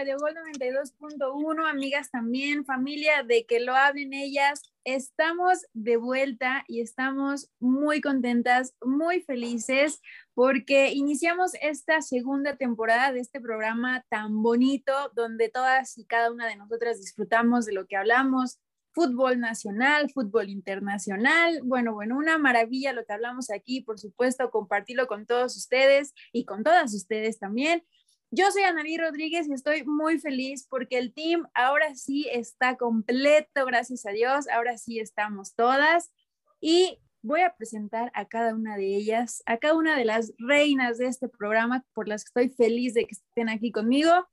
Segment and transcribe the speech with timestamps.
[0.00, 4.62] Radio Gol 92.1, amigas también, familia de que lo hablen ellas.
[4.84, 10.00] Estamos de vuelta y estamos muy contentas, muy felices
[10.32, 16.46] porque iniciamos esta segunda temporada de este programa tan bonito donde todas y cada una
[16.46, 18.58] de nosotras disfrutamos de lo que hablamos,
[18.92, 21.60] fútbol nacional, fútbol internacional.
[21.62, 26.46] Bueno, bueno, una maravilla lo que hablamos aquí, por supuesto, compartirlo con todos ustedes y
[26.46, 27.84] con todas ustedes también.
[28.32, 33.66] Yo soy Analí Rodríguez y estoy muy feliz porque el team ahora sí está completo,
[33.66, 36.12] gracias a Dios, ahora sí estamos todas
[36.60, 40.98] y voy a presentar a cada una de ellas, a cada una de las reinas
[40.98, 44.28] de este programa por las que estoy feliz de que estén aquí conmigo.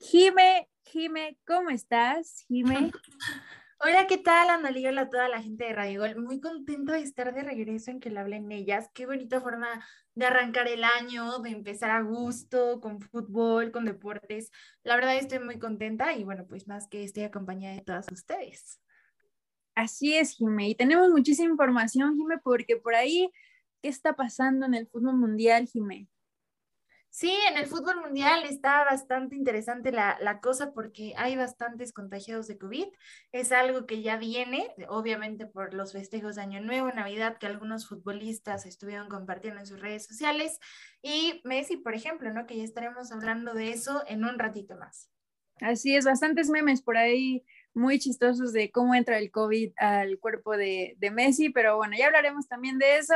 [0.00, 2.46] Jime, Jime, ¿cómo estás?
[2.48, 2.90] Jime.
[3.84, 4.86] Hola, ¿qué tal, Analí?
[4.86, 6.22] Hola a toda la gente de Radio Gol.
[6.22, 8.88] Muy contento de estar de regreso en que le hablen ellas.
[8.94, 14.52] Qué bonita forma de arrancar el año, de empezar a gusto, con fútbol, con deportes.
[14.84, 18.80] La verdad estoy muy contenta y bueno, pues más que estoy acompañada de todas ustedes.
[19.74, 20.68] Así es, Jime.
[20.68, 23.32] Y tenemos muchísima información, Jime, porque por ahí,
[23.82, 26.06] ¿qué está pasando en el fútbol mundial, Jime?
[27.14, 32.46] Sí, en el fútbol mundial está bastante interesante la, la, cosa porque hay bastantes contagiados
[32.46, 32.86] de COVID.
[33.32, 37.86] Es algo que ya viene, obviamente por los festejos de Año Nuevo, Navidad, que algunos
[37.86, 40.58] futbolistas estuvieron compartiendo en sus redes sociales.
[41.02, 42.46] Y Messi, por ejemplo, ¿no?
[42.46, 45.10] Que ya estaremos hablando de eso en un ratito más.
[45.60, 50.56] Así es, bastantes memes por ahí muy chistosos de cómo entra el COVID al cuerpo
[50.56, 53.14] de, de Messi, pero bueno, ya hablaremos también de eso.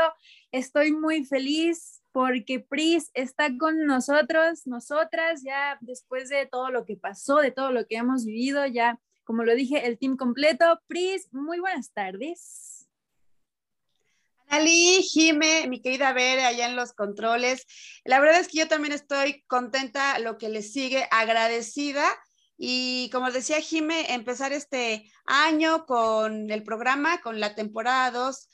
[0.53, 6.97] Estoy muy feliz porque Pris está con nosotros, nosotras, ya después de todo lo que
[6.97, 10.81] pasó, de todo lo que hemos vivido, ya, como lo dije, el team completo.
[10.87, 12.89] Pris, muy buenas tardes.
[14.49, 17.67] Ali, Jime, mi querida Bere, allá en los controles.
[18.05, 22.07] La verdad es que yo también estoy contenta, lo que le sigue, agradecida.
[22.57, 28.49] Y como decía Jime, empezar este año con el programa, con la temporada 2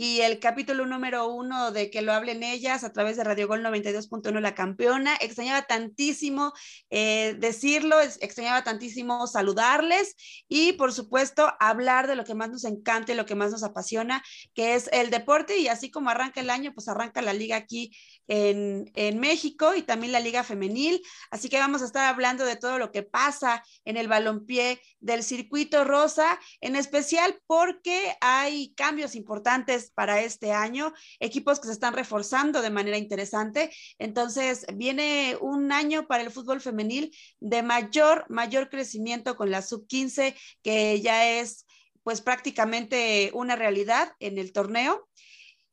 [0.00, 3.64] y el capítulo número uno de que lo hablen ellas a través de Radio Gol
[3.64, 5.16] 92.1 La Campeona.
[5.20, 6.52] Extrañaba tantísimo
[6.88, 10.14] eh, decirlo, extrañaba tantísimo saludarles
[10.46, 13.64] y por supuesto hablar de lo que más nos encanta y lo que más nos
[13.64, 14.22] apasiona,
[14.54, 17.90] que es el deporte y así como arranca el año, pues arranca la liga aquí
[18.28, 21.02] en, en México y también la liga femenil.
[21.32, 25.24] Así que vamos a estar hablando de todo lo que pasa en el balompié del
[25.24, 31.94] circuito rosa, en especial porque hay cambios importantes para este año, equipos que se están
[31.94, 33.70] reforzando de manera interesante.
[33.98, 40.34] Entonces, viene un año para el fútbol femenil de mayor, mayor crecimiento con la sub-15,
[40.62, 41.66] que ya es
[42.02, 45.08] pues prácticamente una realidad en el torneo.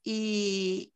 [0.03, 0.93] Y,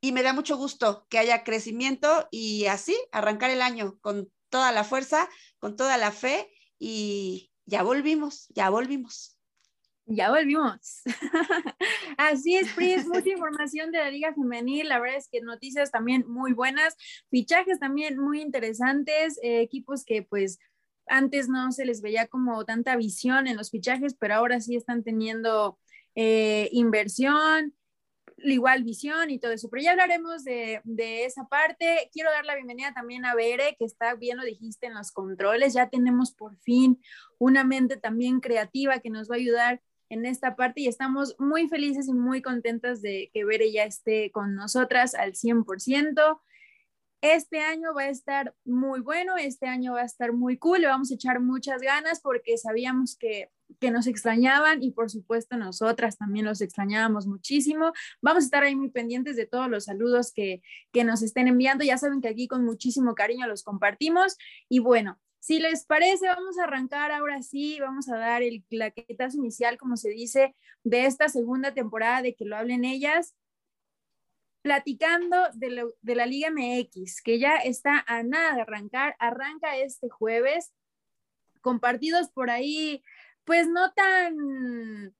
[0.00, 4.72] y me da mucho gusto que haya crecimiento y así arrancar el año con toda
[4.72, 9.31] la fuerza, con toda la fe y ya volvimos, ya volvimos.
[10.06, 11.02] Ya volvimos.
[12.18, 14.88] Así es, Pris, mucha información de la Liga Femenil.
[14.88, 16.96] La verdad es que noticias también muy buenas,
[17.30, 20.58] fichajes también muy interesantes, eh, equipos que pues
[21.06, 25.04] antes no se les veía como tanta visión en los fichajes, pero ahora sí están
[25.04, 25.78] teniendo
[26.14, 27.74] eh, inversión,
[28.38, 29.68] igual visión y todo eso.
[29.70, 32.10] Pero ya hablaremos de, de, esa parte.
[32.12, 35.74] Quiero dar la bienvenida también a Bere, que está bien lo dijiste en los controles.
[35.74, 37.00] Ya tenemos por fin
[37.38, 39.80] una mente también creativa que nos va a ayudar
[40.12, 44.30] en esta parte y estamos muy felices y muy contentas de que Bere ya esté
[44.30, 46.38] con nosotras al 100%.
[47.22, 50.88] Este año va a estar muy bueno, este año va a estar muy cool, le
[50.88, 53.50] vamos a echar muchas ganas porque sabíamos que,
[53.80, 57.92] que nos extrañaban y por supuesto nosotras también los extrañábamos muchísimo.
[58.20, 60.60] Vamos a estar ahí muy pendientes de todos los saludos que,
[60.92, 61.84] que nos estén enviando.
[61.84, 64.36] Ya saben que aquí con muchísimo cariño los compartimos
[64.68, 69.38] y bueno, si les parece, vamos a arrancar ahora sí, vamos a dar el claquetazo
[69.38, 70.54] inicial, como se dice,
[70.84, 73.34] de esta segunda temporada de que lo hablen ellas,
[74.62, 80.08] platicando de, de la Liga MX, que ya está a nada de arrancar, arranca este
[80.08, 80.72] jueves,
[81.60, 83.02] con partidos por ahí,
[83.42, 85.12] pues no tan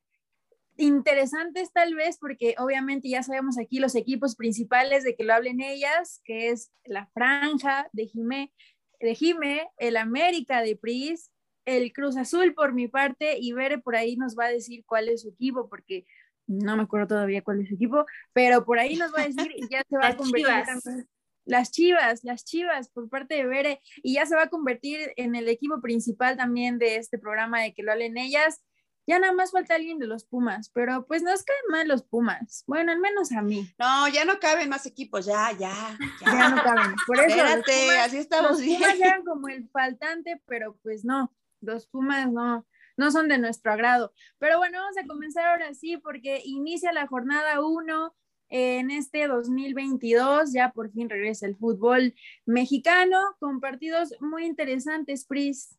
[0.77, 5.61] interesantes tal vez, porque obviamente ya sabemos aquí los equipos principales de que lo hablen
[5.61, 8.53] ellas, que es la franja de Jimé,
[9.03, 11.31] de Jime, el América de Pris,
[11.65, 15.09] el Cruz Azul por mi parte y Bere por ahí nos va a decir cuál
[15.09, 16.07] es su equipo porque
[16.47, 19.53] no me acuerdo todavía cuál es su equipo, pero por ahí nos va a decir
[19.57, 21.07] y ya se va a convertir en
[21.45, 25.35] las Chivas, las Chivas por parte de Bere y ya se va a convertir en
[25.35, 28.63] el equipo principal también de este programa de que lo hablen ellas.
[29.07, 32.63] Ya nada más falta alguien de los Pumas, pero pues nos caen mal los Pumas.
[32.67, 33.69] Bueno, al menos a mí.
[33.79, 35.99] No, ya no caben más equipos, ya, ya.
[36.21, 36.95] Ya, no caben.
[37.07, 37.29] Por eso.
[37.29, 42.67] Espérate, así estamos los Pumas eran como el faltante, pero pues no, los Pumas no,
[42.97, 44.13] no son de nuestro agrado.
[44.39, 48.15] Pero bueno, vamos a comenzar ahora sí, porque inicia la jornada 1
[48.55, 52.15] en este 2022 ya por fin regresa el fútbol
[52.45, 55.79] mexicano con partidos muy interesantes, Pris.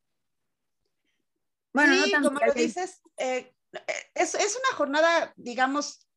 [1.74, 3.54] Bueno, sí, como lo dices, eh,
[4.14, 6.08] es, una jornada, digamos,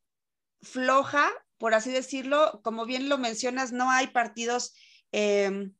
[0.61, 2.61] floja, por así decirlo.
[2.63, 4.75] Como bien lo mencionas, no hay partidos
[5.11, 5.73] em,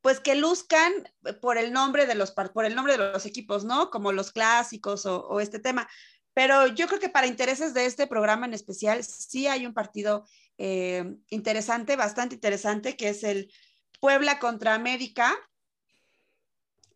[0.00, 0.92] pues que luzcan
[1.40, 3.90] por el nombre de los por el nombre de los equipos, ¿no?
[3.90, 5.88] Como los clásicos o este tema.
[6.34, 10.26] Pero yo creo que para intereses de este programa en especial, sí hay un partido
[10.58, 13.52] eh, interesante, bastante interesante, que es el
[14.00, 15.34] Puebla contra América,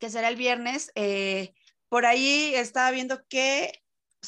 [0.00, 0.90] que será el viernes.
[0.96, 1.54] Eh,
[1.88, 3.72] por ahí estaba viendo que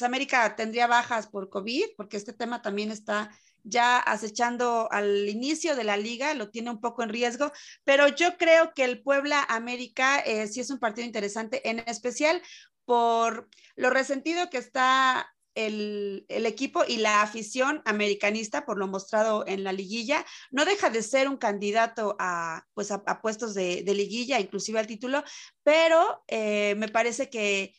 [0.01, 3.29] América tendría bajas por COVID, porque este tema también está
[3.63, 7.51] ya acechando al inicio de la liga, lo tiene un poco en riesgo,
[7.83, 12.41] pero yo creo que el Puebla América eh, sí es un partido interesante, en especial
[12.85, 19.63] por lo resentido que está el, equipo y la afición americanista por lo mostrado en
[19.63, 20.25] la liguilla.
[20.51, 25.23] No deja de ser un candidato a, pues a, puestos de, liguilla, inclusive al título,
[25.63, 27.73] pero eh, me parece que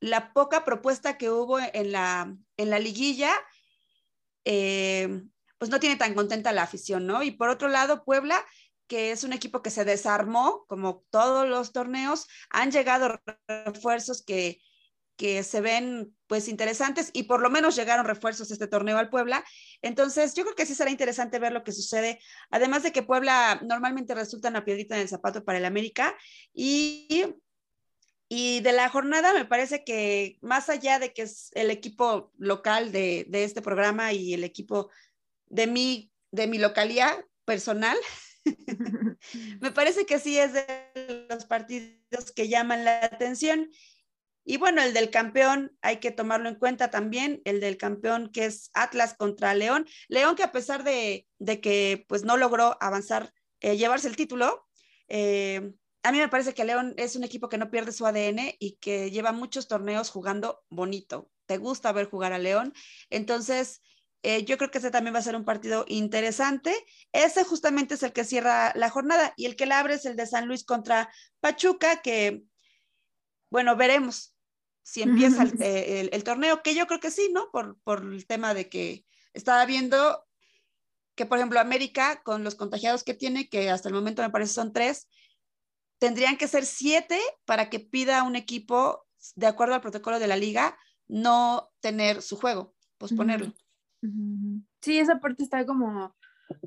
[0.00, 3.32] la poca propuesta que hubo en la, en la liguilla,
[4.44, 5.22] eh,
[5.58, 7.22] pues no tiene tan contenta la afición, ¿no?
[7.22, 8.44] Y por otro lado, Puebla
[8.88, 14.60] que es un equipo que se desarmó, como todos los torneos, han llegado refuerzos que,
[15.16, 19.44] que se ven pues interesantes y por lo menos llegaron refuerzos este torneo al Puebla.
[19.82, 22.20] Entonces, yo creo que sí será interesante ver lo que sucede,
[22.50, 26.16] además de que Puebla normalmente resulta una piedrita en el zapato para el América
[26.52, 27.24] y
[28.28, 32.90] y de la jornada me parece que más allá de que es el equipo local
[32.90, 34.90] de, de este programa y el equipo
[35.46, 37.96] de mi, de mi localidad personal,
[39.60, 43.70] Me parece que sí es de los partidos que llaman la atención.
[44.48, 48.46] Y bueno, el del campeón hay que tomarlo en cuenta también, el del campeón que
[48.46, 49.86] es Atlas contra León.
[50.06, 51.26] León que a pesar de,
[51.60, 54.64] que pues no logró avanzar, eh, llevarse el título,
[55.08, 55.72] eh,
[56.04, 58.76] a mí me parece que León es un equipo que no pierde su ADN y
[58.80, 61.28] que lleva muchos torneos jugando bonito.
[61.46, 62.72] Te gusta ver jugar a León.
[63.10, 63.82] Entonces,
[64.22, 66.72] eh, yo creo que ese también va a ser un partido interesante.
[67.10, 70.14] Ese justamente es el que cierra la jornada y el que la abre es el
[70.14, 71.10] de San Luis contra
[71.40, 72.44] Pachuca, que,
[73.50, 74.35] bueno, veremos
[74.86, 77.50] si empieza eh, el, torneo, que yo creo que sí, ¿no?
[77.50, 80.24] Por, por el tema de que estaba viendo
[81.16, 84.52] que, por ejemplo, América, con los contagiados que tiene, que hasta el momento me parece
[84.52, 85.08] son tres,
[85.98, 90.36] tendrían que ser siete para que pida un equipo, de acuerdo al protocolo de la
[90.36, 90.78] liga,
[91.08, 93.52] no tener su juego, posponerlo.
[94.82, 96.14] Sí, esa parte está como,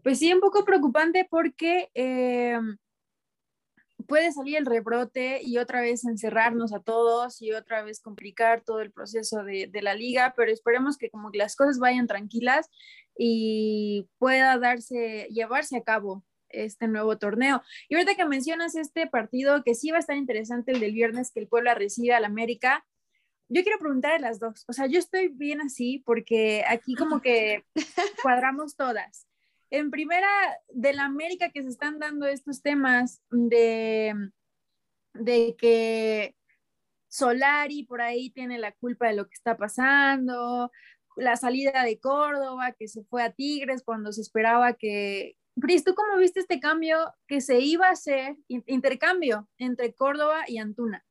[0.03, 2.59] pues sí, un poco preocupante porque eh,
[4.09, 8.81] puede salir el rebrote y otra vez encerrarnos a todos y otra vez complicar todo
[8.81, 12.69] el proceso de, la liga, pero esperemos que como que las cosas vayan tranquilas
[13.17, 17.61] y pueda darse, llevarse a cabo este nuevo torneo.
[17.87, 21.31] Y ahorita que mencionas este partido, que sí va a estar interesante el del viernes,
[21.31, 22.85] que el Puebla recibe al América,
[23.47, 24.65] yo quiero preguntar a las dos.
[24.67, 27.63] O sea, yo estoy bien así porque aquí como que
[28.23, 29.28] cuadramos todas.
[29.71, 30.29] En primera,
[30.69, 34.13] de la América que se están dando estos temas de,
[35.13, 36.35] de que
[37.07, 40.71] Solari por ahí tiene la culpa de lo que está pasando,
[41.15, 45.35] la salida de Córdoba, que se fue a Tigres cuando se esperaba que...
[45.59, 50.57] Pris, ¿tú cómo viste este cambio que se iba a hacer, intercambio entre Córdoba y
[50.57, 51.05] Antuna?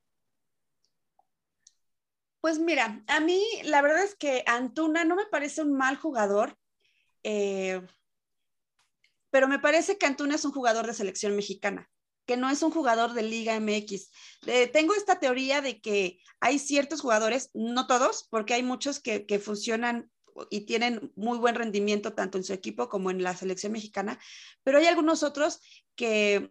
[2.41, 6.57] Pues mira, a mí la verdad es que Antuna no me parece un mal jugador,
[7.25, 7.83] eh,
[9.31, 11.89] pero me parece que Antuna es un jugador de selección mexicana,
[12.27, 14.11] que no es un jugador de Liga MX.
[14.73, 19.39] Tengo esta teoría de que hay ciertos jugadores, no todos, porque hay muchos que, que
[19.39, 20.11] funcionan
[20.51, 24.19] y tienen muy buen rendimiento tanto en su equipo como en la selección mexicana,
[24.63, 25.61] pero hay algunos otros
[25.97, 26.51] que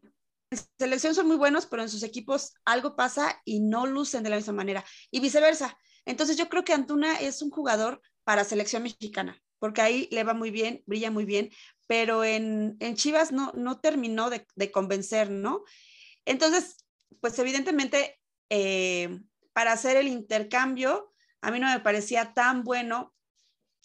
[0.50, 4.30] en selección son muy buenos, pero en sus equipos algo pasa y no lucen de
[4.30, 4.84] la misma manera.
[5.12, 5.78] Y viceversa.
[6.06, 10.34] Entonces yo creo que Antuna es un jugador para selección mexicana, porque ahí le va
[10.34, 11.52] muy bien, brilla muy bien,
[11.88, 15.64] pero en, Chivas no, no terminó de, convencer, ¿no?
[16.26, 16.86] Entonces,
[17.22, 19.20] pues evidentemente, eh,
[19.54, 23.16] para hacer el intercambio, a mí no me parecía tan bueno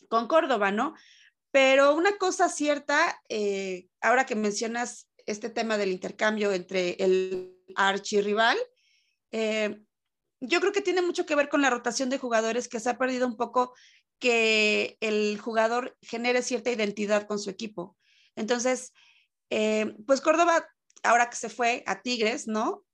[0.08, 0.94] con Córdoba, ¿no?
[1.50, 8.58] Pero una cosa cierta, eh, ahora que mencionas este tema del intercambio entre el archirrival,
[9.30, 9.82] eh,
[10.40, 12.98] yo creo que tiene mucho que ver con la rotación de jugadores que se ha
[12.98, 13.74] perdido un poco
[14.22, 17.96] que el jugador genere cierta identidad con su equipo.
[18.36, 18.92] Entonces,
[19.50, 20.64] eh, pues Córdoba,
[21.02, 22.84] ahora que se fue a Tigres, ¿no?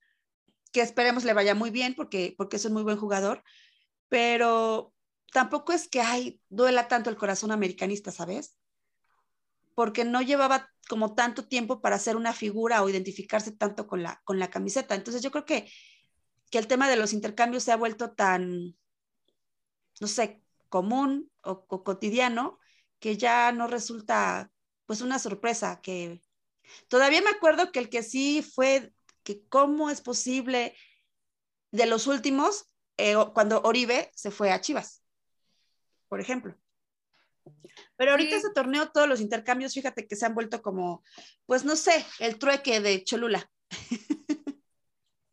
[0.73, 3.45] Que esperemos le vaya muy bien porque, porque es un muy buen jugador,
[4.09, 4.95] pero
[5.31, 8.57] tampoco es que ay, duela tanto el corazón americanista, ¿sabes?
[9.75, 14.23] Porque no llevaba como tanto tiempo para hacer una figura o identificarse tanto con la,
[14.25, 14.95] con la camiseta.
[14.95, 15.71] Entonces yo creo que,
[16.51, 18.79] que el tema de los intercambios se ha vuelto tan,
[20.01, 22.59] no sé, común o, cotidiano
[22.99, 24.51] que ya no resulta
[24.87, 26.23] pues una sorpresa que
[26.89, 30.77] todavía me acuerdo que el que sí fue que cómo es posible
[31.71, 35.03] de los últimos eh, cuando Oribe se fue a Chivas
[36.09, 36.57] por ejemplo.
[37.97, 41.03] Pero ahorita ese torneo, todos los intercambios, fíjate que se han vuelto como,
[41.47, 43.51] pues no sé, el trueque de Cholula.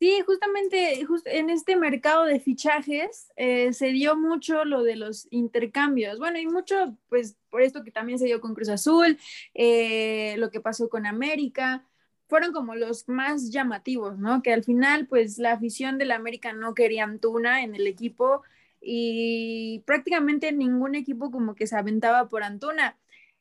[0.06, 6.20] Sí, justamente en este mercado de fichajes eh, se dio mucho lo de los intercambios.
[6.20, 9.18] Bueno, y mucho, pues por esto que también se dio con Cruz Azul,
[9.56, 11.88] eh, lo que pasó con América,
[12.28, 14.44] fueron como los más llamativos, ¿no?
[14.44, 18.44] Que al final, pues la afición del América no quería Antuna en el equipo
[18.80, 22.96] y prácticamente ningún equipo como que se aventaba por Antuna.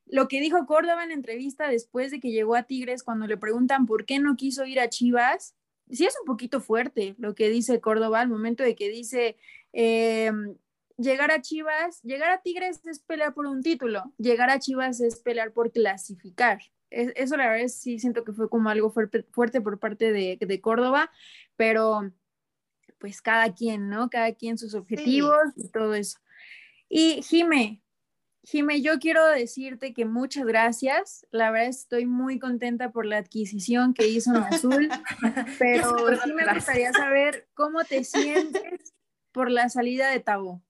[0.07, 3.85] Lo que dijo Córdoba en entrevista después de que llegó a Tigres, cuando le preguntan
[3.85, 5.55] por qué no quiso ir a Chivas,
[5.91, 9.37] sí es un poquito fuerte lo que dice Córdoba al momento de que dice,
[9.73, 10.33] eh,
[10.97, 15.17] llegar a Chivas, llegar a Tigres es pelear por un título, llegar a Chivas es
[15.21, 16.61] pelear por clasificar.
[16.91, 20.61] eso la verdad sí siento que fue como algo fuerte, fuerte por parte de, de
[20.61, 21.11] Córdoba,
[21.57, 22.13] pero
[22.99, 24.09] pues cada quien, ¿no?
[24.09, 26.19] Cada quien sus objetivos y todo eso.
[26.89, 27.83] Y Jime,
[28.47, 31.27] Jime, yo quiero decirte que muchas gracias.
[31.31, 34.89] La verdad estoy muy contenta por la adquisición que hizo en Azul,
[35.59, 38.93] pero sí me gustaría saber cómo te sientes
[39.33, 40.63] por la salida de Tabo.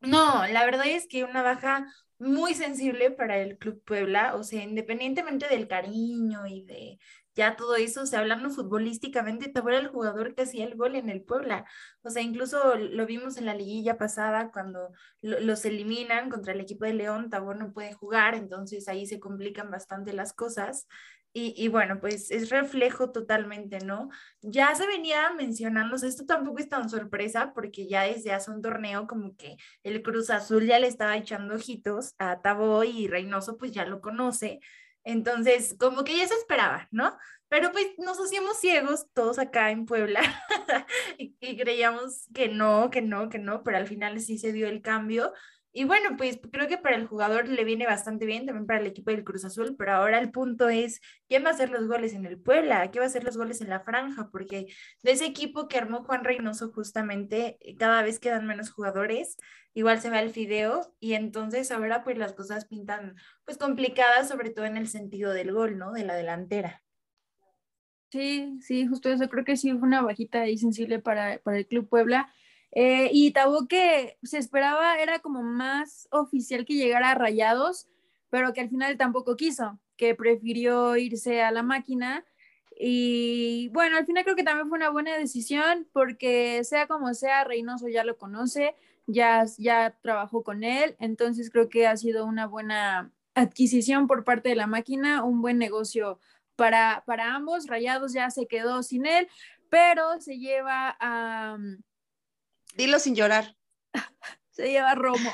[0.00, 1.86] No, la verdad es que una baja
[2.18, 6.98] muy sensible para el Club Puebla, o sea, independientemente del cariño y de
[7.38, 10.96] ya todo eso, o sea, hablando futbolísticamente, Tabor era el jugador que hacía el gol
[10.96, 11.64] en el Puebla.
[12.02, 14.90] O sea, incluso lo vimos en la liguilla pasada cuando
[15.22, 19.70] los eliminan contra el equipo de León, Tabor no puede jugar, entonces ahí se complican
[19.70, 20.88] bastante las cosas.
[21.32, 24.08] Y, y, bueno, pues es reflejo totalmente, ¿no?
[24.40, 29.06] Ya se venía mencionando, esto tampoco es tan sorpresa porque ya desde hace un torneo
[29.06, 33.70] como que el Cruz Azul ya le estaba echando ojitos a Tabo y Reynoso pues
[33.72, 34.58] ya lo conoce,
[35.08, 37.16] entonces, como que ya se esperaba, ¿no?
[37.48, 40.20] Pero pues nos hacíamos ciegos todos acá en Puebla
[41.18, 44.82] y, creíamos que no, que no, que no, pero al final sí se dio el
[44.82, 45.32] cambio.
[45.72, 48.86] Y bueno, pues creo que para el jugador le viene bastante bien, también para el
[48.86, 52.14] equipo del Cruz Azul, pero ahora el punto es, ¿quién va a hacer los goles
[52.14, 52.90] en el Puebla?
[52.90, 54.28] ¿Quién va a hacer los goles en la franja?
[54.32, 54.66] Porque
[55.02, 59.36] de ese equipo que armó Juan Reynoso justamente, cada vez quedan menos jugadores
[59.78, 64.50] igual se ve el fideo y entonces ahora pues las cosas pintan pues complicadas, sobre
[64.50, 65.92] todo en el sentido del gol, ¿no?
[65.92, 66.82] De la delantera.
[68.10, 71.88] Sí, sí, justo eso, creo que sí fue una bajita ahí sensible para, el Club
[71.88, 72.32] Puebla.
[72.72, 77.88] Eh, y Tabo que se esperaba era como más oficial que llegara a Rayados,
[78.30, 82.24] pero que al final tampoco quiso, que prefirió irse a la máquina.
[82.78, 87.44] Y bueno, al final creo que también fue una buena decisión porque sea como sea,
[87.44, 92.46] Reynoso ya lo conoce, ya, ya trabajó con él, entonces creo que ha sido una
[92.46, 96.20] buena adquisición por parte de la máquina, un buen negocio
[96.56, 97.66] para, para ambos.
[97.66, 99.28] Rayados ya se quedó sin él,
[99.70, 101.56] pero se lleva a...
[102.78, 103.56] Dilo sin llorar.
[104.50, 105.32] se lleva Romo.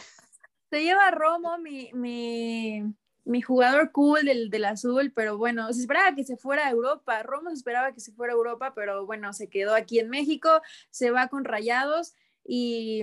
[0.71, 6.25] Se lleva Romo, mi, mi, jugador cool del, del, azul, pero bueno, se esperaba que
[6.25, 7.23] se fuera a Europa.
[7.23, 10.63] Romo se esperaba que se fuera a Europa, pero bueno, se quedó aquí en México,
[10.89, 12.15] se va con Rayados
[12.47, 13.03] y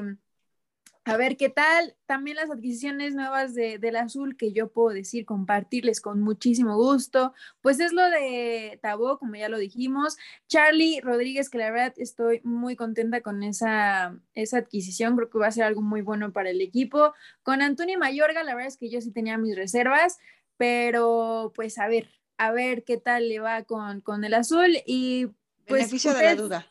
[1.03, 1.95] a ver qué tal.
[2.05, 7.33] También las adquisiciones nuevas de, del azul que yo puedo decir, compartirles con muchísimo gusto.
[7.61, 10.17] Pues es lo de Tabó, como ya lo dijimos.
[10.47, 15.15] Charlie Rodríguez, que la verdad estoy muy contenta con esa, esa adquisición.
[15.15, 17.13] Creo que va a ser algo muy bueno para el equipo.
[17.41, 20.19] Con Antonio Mayorga, la verdad es que yo sí tenía mis reservas,
[20.57, 24.77] pero pues a ver, a ver qué tal le va con, con el azul.
[24.85, 25.27] Y
[25.65, 25.81] pues.
[25.81, 26.70] Beneficio de la duda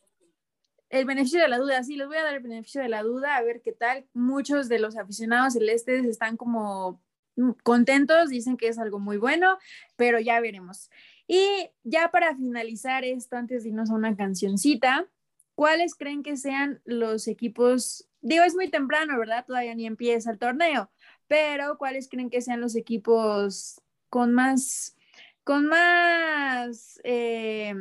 [0.90, 3.37] el beneficio de la duda, sí, les voy a dar el beneficio de la duda,
[3.37, 4.06] a ver qué tal.
[4.12, 7.00] Muchos de los aficionados celestes están como
[7.37, 9.56] mm, contentos, dicen que es algo muy bueno,
[9.97, 10.90] pero ya veremos.
[11.28, 15.06] Y ya para finalizar esto, antes de irnos a una cancioncita,
[15.54, 18.09] ¿cuáles creen que sean los equipos?
[18.20, 19.44] Digo, es muy temprano, ¿verdad?
[19.47, 20.90] Todavía ni empieza el torneo,
[21.28, 24.97] pero ¿cuáles creen que sean los equipos con más,
[25.44, 27.75] con más eh,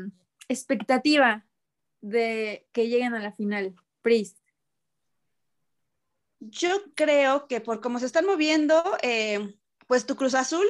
[0.47, 1.49] expectativa
[2.01, 3.75] de que lleguen a la final.
[4.01, 4.36] Pris.
[6.39, 9.56] Yo creo que por cómo se están moviendo, eh,
[9.88, 10.65] pues tu Cruz Azul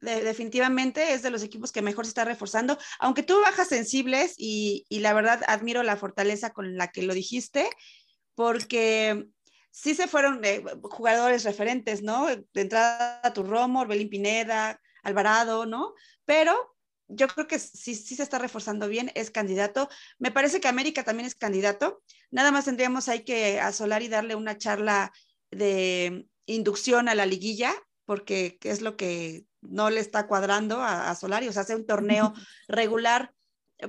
[0.00, 4.86] definitivamente es de los equipos que mejor se está reforzando, aunque tuvo bajas sensibles y,
[4.90, 7.68] la verdad admiro la fortaleza con la que lo dijiste,
[8.34, 9.26] porque
[9.70, 12.26] sí se fueron eh, jugadores referentes, ¿no?
[12.26, 15.94] De entrada tu Romo, Orbelín Pineda, Alvarado, ¿no?
[16.24, 16.75] Pero
[17.08, 19.88] yo creo que sí, sí se está reforzando bien, es candidato.
[20.18, 22.02] Me parece que América también es candidato.
[22.30, 25.12] Nada más tendríamos ahí que asolar y darle una charla
[25.50, 27.72] de inducción a la liguilla,
[28.04, 32.32] porque es lo que no le está cuadrando a, Solari, o sea, hace un torneo
[32.68, 33.34] regular,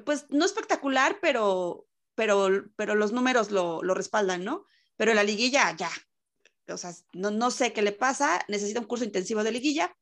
[0.05, 4.65] pues no espectacular, pero, pero, pero los números lo, lo respaldan, ¿no?
[4.95, 5.91] Pero la liguilla ya,
[6.67, 9.95] o sea, no, no sé qué le pasa, necesita un curso intensivo de liguilla,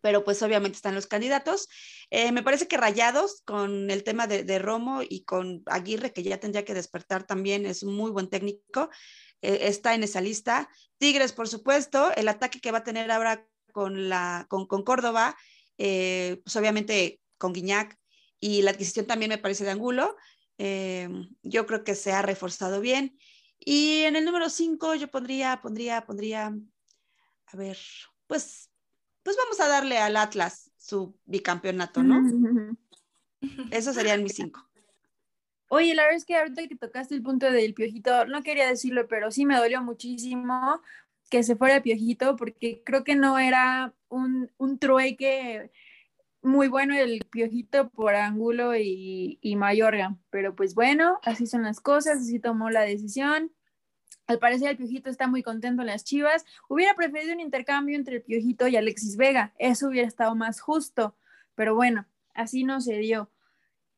[0.00, 1.68] pero pues obviamente están los candidatos.
[2.10, 6.38] Eh, me parece que Rayados, con el tema de, Romo y con Aguirre, que ya
[6.38, 8.90] tendría que despertar también, es un muy buen técnico,
[9.42, 10.68] eh, está en esa lista.
[10.98, 15.36] Tigres, por supuesto, el ataque que va a tener ahora con, la, con, Córdoba,
[15.78, 17.96] eh, pues obviamente con Guiñac
[18.40, 20.16] y la adquisición también me parece de Angulo.
[21.42, 23.16] yo creo que se ha reforzado bien.
[23.58, 26.54] Y en el número 5 yo pondría, pondría, pondría,
[27.46, 27.78] a ver,
[28.26, 28.69] pues
[29.30, 32.20] pues vamos a darle al Atlas su bicampeonato, ¿no?
[33.70, 34.68] Eso serían mis cinco.
[35.68, 39.06] Oye, la verdad es que ahorita que tocaste el punto del piojito, no quería decirlo,
[39.06, 40.82] pero sí me dolió muchísimo
[41.30, 45.70] que se fuera el piojito, porque creo que no era un, un trueque
[46.42, 50.16] muy bueno el piojito por Angulo y, y Mayorga.
[50.30, 53.52] Pero pues bueno, así son las cosas, así tomó la decisión.
[54.30, 56.44] Al parecer el Piojito está muy contento en las Chivas.
[56.68, 59.52] Hubiera preferido un intercambio entre el Piojito y Alexis Vega.
[59.58, 61.16] Eso hubiera estado más justo.
[61.56, 63.28] Pero bueno, así no se dio.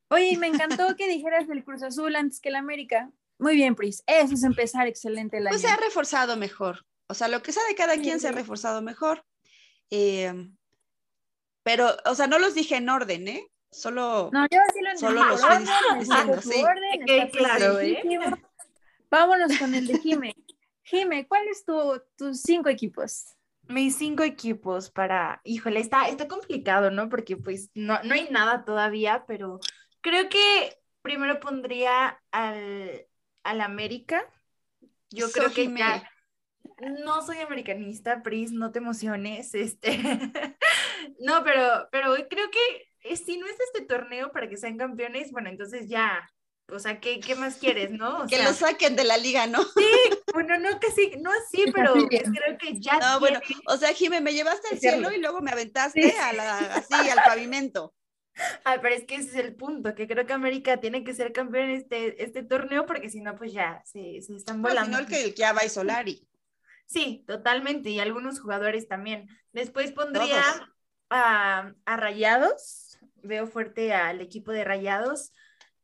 [0.08, 3.10] Oye, me encantó que dijeras el Cruz Azul antes que el América.
[3.38, 4.04] Muy bien, Pris.
[4.06, 6.86] Eso es empezar excelente el Pues se ha reforzado mejor.
[7.08, 9.26] O sea, lo que sabe cada quien se ha reforzado mejor.
[9.90, 10.56] Em,
[11.62, 13.46] pero, o sea, no los dije en orden, ¿eh?
[13.70, 16.64] Solo, no, yo sí lo solo los estoy diciendo, sí.
[17.32, 18.02] claro, ¿eh?
[19.12, 20.35] Vámonos con el de Jime.
[20.85, 23.37] Jime, ¿cuáles tu, tus cinco equipos?
[23.68, 27.11] Mis cinco equipos para, híjole, está, está complicado, ¿no?
[27.11, 29.61] Porque pues no, no hay nada todavía, pero
[30.01, 33.07] creo que primero pondría al,
[33.42, 34.25] al América.
[35.11, 36.11] Yo creo que ya,
[37.05, 39.98] no soy americanista, Pris, no te emociones, este,
[41.20, 45.51] no, pero, pero creo que si no es este torneo para que sean campeones, bueno,
[45.51, 46.27] entonces ya,
[46.72, 48.26] o sea, ¿qué, qué más quieres, no?
[48.26, 49.62] que lo saquen de la liga, ¿no?
[49.62, 49.87] Sí,
[50.32, 52.98] bueno, no que sí, no así, pero creo que ya.
[52.98, 56.58] No, bueno, o sea, Jimé, me llevaste al cielo y luego me aventaste a la,
[56.58, 57.94] así al pavimento.
[58.64, 61.35] Ah, pero es que ese es el punto, que creo que América tiene que ser
[61.35, 64.90] campeón en este, este torneo, porque si no, pues ya se, se están volando.
[64.90, 66.26] No, si no, el que, el que ya va y Solari.
[66.87, 69.28] Sí, totalmente, y algunos jugadores también.
[69.52, 70.42] Después pondría
[71.11, 75.32] a, a Rayados, veo fuerte al equipo de Rayados.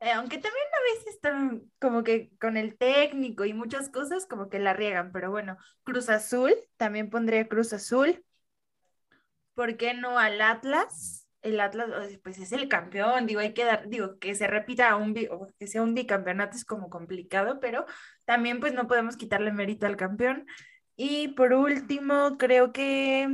[0.00, 4.48] Eh, aunque también a veces están como que con el técnico y muchas cosas como
[4.48, 8.24] que la riegan, pero bueno, Cruz Azul, también pondría Cruz Azul.
[9.54, 11.26] ¿Por qué no al Atlas?
[11.42, 11.88] El Atlas,
[12.22, 15.82] pues es el campeón, digo, hay que dar, digo, que se repita un, que sea
[15.82, 17.84] un bicampeonato es como complicado, pero
[18.24, 20.46] también pues no podemos quitarle mérito al campeón.
[20.96, 23.28] Y por último, creo que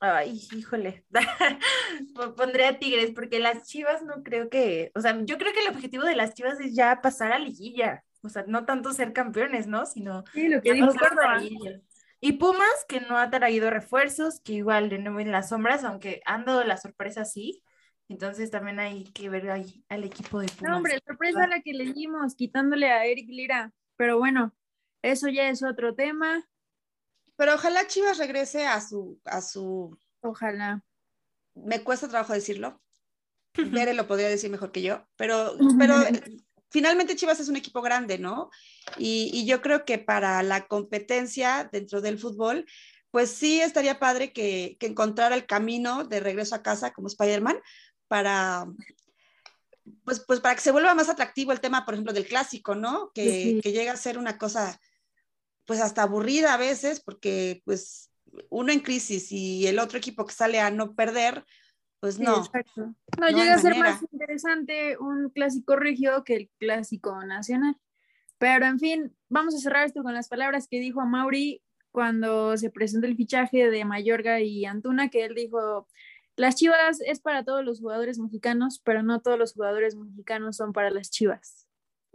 [0.00, 1.04] Ay, híjole.
[2.36, 5.74] Pondré a Tigres porque las Chivas no creo que, o sea, yo creo que el
[5.74, 9.66] objetivo de las Chivas es ya pasar a liguilla, o sea, no tanto ser campeones,
[9.66, 9.86] ¿no?
[9.86, 10.92] Sino sí, lo que dijo
[12.20, 16.20] Y Pumas que no ha traído refuerzos, que igual de nuevo en las sombras, aunque
[16.26, 17.62] han dado la sorpresa sí.
[18.08, 20.70] Entonces también hay que ver ahí al equipo de Pumas.
[20.70, 24.54] No, hombre, sorpresa la que le dimos quitándole a Eric Lira, pero bueno,
[25.02, 26.46] eso ya es otro tema.
[27.36, 29.96] Pero ojalá Chivas regrese a su, a su.
[30.20, 30.82] Ojalá.
[31.54, 32.80] Me cuesta trabajo decirlo.
[33.54, 35.96] Bere lo podría decir mejor que yo, pero, pero
[36.70, 38.50] finalmente Chivas es un equipo grande, ¿no?
[38.98, 42.66] Y, yo creo que para la competencia dentro del fútbol,
[43.10, 47.58] pues sí estaría padre que, que encontrara el camino de regreso a casa como Spider-Man
[48.08, 48.66] para,
[50.04, 53.10] pues, pues para que se vuelva más atractivo el tema, por ejemplo, del clásico, ¿no?
[53.14, 54.78] Que, que llega a ser una cosa
[55.66, 58.10] pues hasta aburrida a veces, porque pues
[58.48, 61.44] uno en crisis y el otro equipo que sale a no perder,
[62.00, 62.44] pues no.
[63.18, 67.76] no, llega a ser más interesante un clásico regio que el clásico nacional.
[68.38, 72.56] Pero en fin, vamos a cerrar esto con las palabras que dijo a Mauri cuando
[72.58, 75.88] se presentó el fichaje de Mayorga y Antuna, que él dijo,
[76.36, 80.74] las Chivas es para todos los jugadores mexicanos, pero no todos los jugadores mexicanos son
[80.74, 81.65] para las Chivas.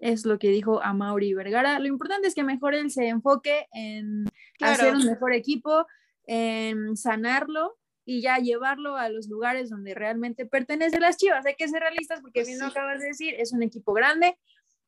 [0.02, 1.80] Es lo que dijo a Mauri Vergara.
[1.80, 4.26] Lo importante es que mejor él se enfoque en
[4.60, 5.86] hacer un mejor equipo,
[6.26, 11.46] en sanarlo y ya llevarlo a los lugares donde realmente pertenece las Chivas.
[11.46, 14.38] Hay que ser realistas porque pues bien lo acabas de decir, es un equipo grande,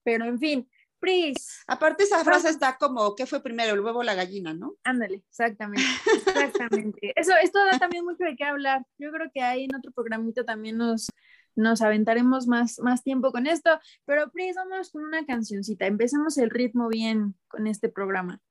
[0.03, 0.67] pero en fin,
[0.99, 1.63] Pris.
[1.67, 4.77] Aparte esa frase está como, ¿qué fue primero, el huevo o la gallina, no?
[4.83, 5.85] Ándale, exactamente,
[6.25, 7.13] exactamente.
[7.15, 8.83] Eso, esto da también mucho de qué hablar.
[8.97, 11.07] Yo creo que ahí en otro programito también nos,
[11.55, 16.49] nos aventaremos más, más tiempo con esto, pero Pris, vamos con una cancioncita, empecemos el
[16.49, 18.41] ritmo bien con este programa.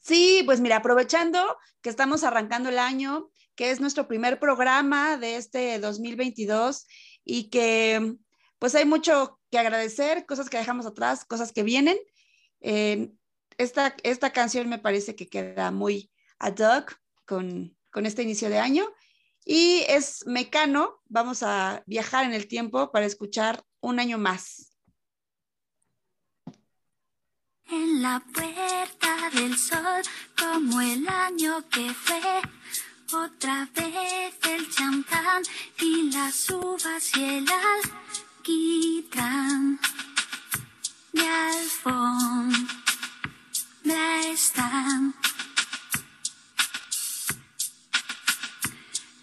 [0.00, 5.36] Sí, pues mira, aprovechando que estamos arrancando el año, que es nuestro primer programa de
[5.36, 6.86] este 2022
[7.24, 8.16] y que
[8.58, 11.98] pues hay mucho que agradecer, cosas que dejamos atrás, cosas que vienen.
[12.60, 18.58] esta, esta canción me parece que queda muy ad hoc con, con este inicio de
[18.58, 18.88] año
[19.48, 21.00] y es Mecano.
[21.08, 24.76] Vamos a viajar en el tiempo para escuchar un año más.
[27.64, 30.02] En la puerta del sol,
[30.38, 32.20] como el año que fue,
[33.10, 35.42] otra vez el champán
[35.80, 37.46] y las uvas y el
[38.44, 39.80] alquitrán.
[41.14, 42.68] Y al fondo
[44.30, 45.14] están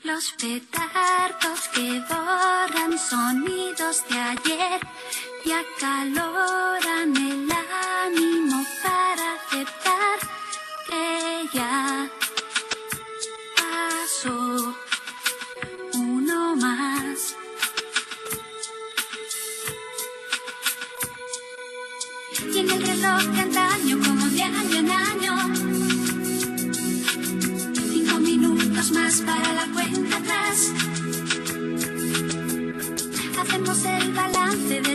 [0.06, 4.80] Los petardos que borran sonidos de ayer
[5.44, 7.50] y acaloran el
[8.04, 10.20] ánimo para aceptar
[10.88, 12.08] que ya
[13.58, 14.76] pasó
[15.96, 17.36] uno más.
[22.54, 25.44] Y en el reloj de antaño como de año en año
[29.21, 30.73] para la cuenta atrás.
[33.39, 34.94] Hacemos el balance de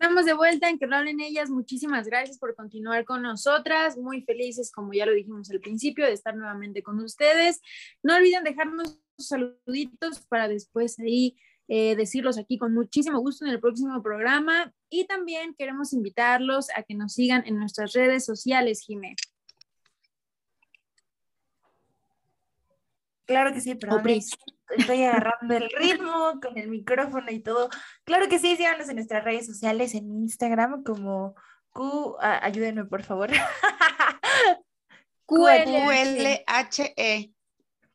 [0.00, 1.50] Estamos de vuelta en que hablen ellas.
[1.50, 3.98] Muchísimas gracias por continuar con nosotras.
[3.98, 7.60] Muy felices, como ya lo dijimos al principio, de estar nuevamente con ustedes.
[8.04, 13.58] No olviden dejarnos saluditos para después ahí eh, decirlos aquí con muchísimo gusto en el
[13.58, 14.72] próximo programa.
[14.88, 19.16] Y también queremos invitarlos a que nos sigan en nuestras redes sociales, Jimé.
[23.28, 23.98] Claro que sí, pero
[24.70, 27.68] estoy agarrando el ritmo con el micrófono y todo.
[28.04, 31.34] Claro que sí, síganos en nuestras redes sociales, en Instagram como
[31.68, 33.28] Q, ayúdenme por favor.
[35.26, 36.46] QLHE.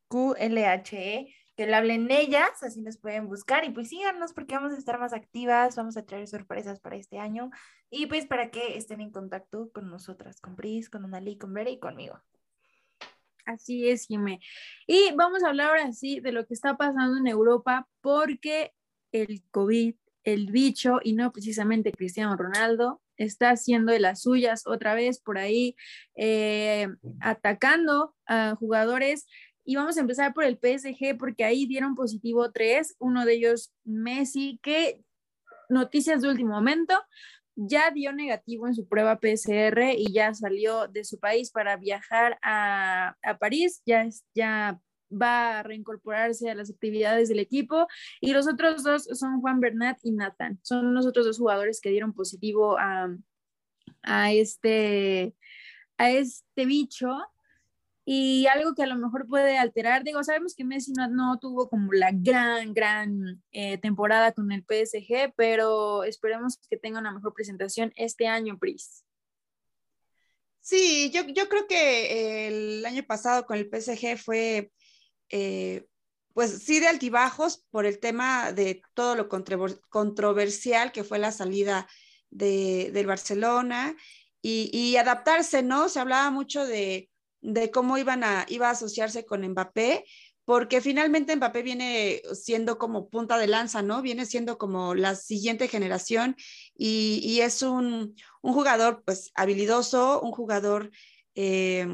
[0.07, 4.77] QLHE, que lo hablen ellas, así nos pueden buscar y pues síganos porque vamos a
[4.77, 7.49] estar más activas, vamos a traer sorpresas para este año
[7.89, 11.71] y pues para que estén en contacto con nosotras, con Pris, con Anali, con Vera
[11.71, 12.21] y conmigo.
[13.45, 14.39] Así es, Jimé.
[14.87, 18.73] Y vamos a hablar ahora sí de lo que está pasando en Europa porque
[19.11, 24.95] el COVID, el bicho y no precisamente Cristiano Ronaldo está haciendo de las suyas otra
[24.95, 25.75] vez por ahí,
[26.15, 26.87] eh,
[27.19, 29.27] atacando a jugadores.
[29.65, 33.73] Y vamos a empezar por el PSG porque ahí dieron positivo tres, uno de ellos
[33.83, 35.01] Messi, que
[35.69, 37.01] noticias de último momento,
[37.55, 42.39] ya dio negativo en su prueba PCR y ya salió de su país para viajar
[42.41, 44.79] a, París, ya, ya
[45.11, 47.87] va a reincorporarse a las actividades del equipo.
[48.21, 51.91] Y los otros dos son Juan Bernat y Nathan, son los otros dos jugadores que
[51.91, 53.15] dieron positivo a,
[54.01, 55.35] a este,
[55.97, 57.09] a este bicho
[58.05, 61.93] y algo que a lo mejor puede alterar, digo, sabemos que Messi no, tuvo como
[61.93, 67.93] la gran, gran eh, temporada con el PSG, pero esperemos que tenga una mejor presentación
[67.95, 69.05] este año, Pris.
[70.59, 74.71] Sí, yo, yo creo que el año pasado con el PSG fue,
[75.29, 75.85] eh,
[76.33, 81.87] pues sí, de altibajos por el tema de todo lo controversial que fue la salida
[82.29, 83.95] de, del Barcelona
[84.41, 85.87] y, y adaptarse, ¿no?
[85.87, 87.09] Se hablaba mucho de
[87.43, 90.05] de cómo iban a, iba a asociarse con Mbappé,
[90.45, 94.01] porque finalmente Mbappé viene siendo como punta de lanza, ¿no?
[94.01, 96.35] Viene siendo como la siguiente generación
[96.75, 100.91] y, es un, jugador pues habilidoso, un jugador
[101.35, 101.87] eh,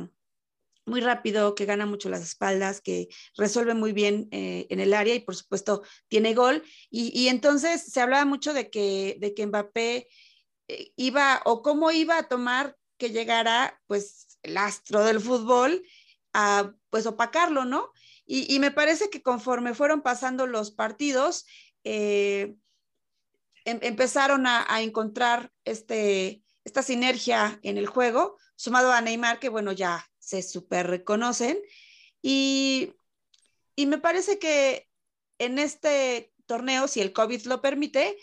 [0.85, 3.07] muy rápido, que gana mucho las espaldas, que
[3.38, 6.63] resuelve muy bien eh, en el área y por supuesto tiene gol.
[6.89, 10.07] Y, entonces se hablaba mucho de que, de que Mbappé
[10.67, 15.83] eh, iba o cómo iba a tomar que llegara pues el astro del fútbol,
[16.33, 17.91] a pues opacarlo, ¿no?
[18.31, 21.47] Y, me parece que conforme fueron pasando los partidos,
[21.83, 22.53] eh,
[23.65, 29.71] em, empezaron a, encontrar este, esta sinergia en el juego, sumado a Neymar, que bueno,
[29.71, 31.57] ya se super reconocen.
[32.21, 32.93] Y,
[33.75, 34.88] y me parece que
[35.39, 38.15] en este torneo, si el COVID lo permite,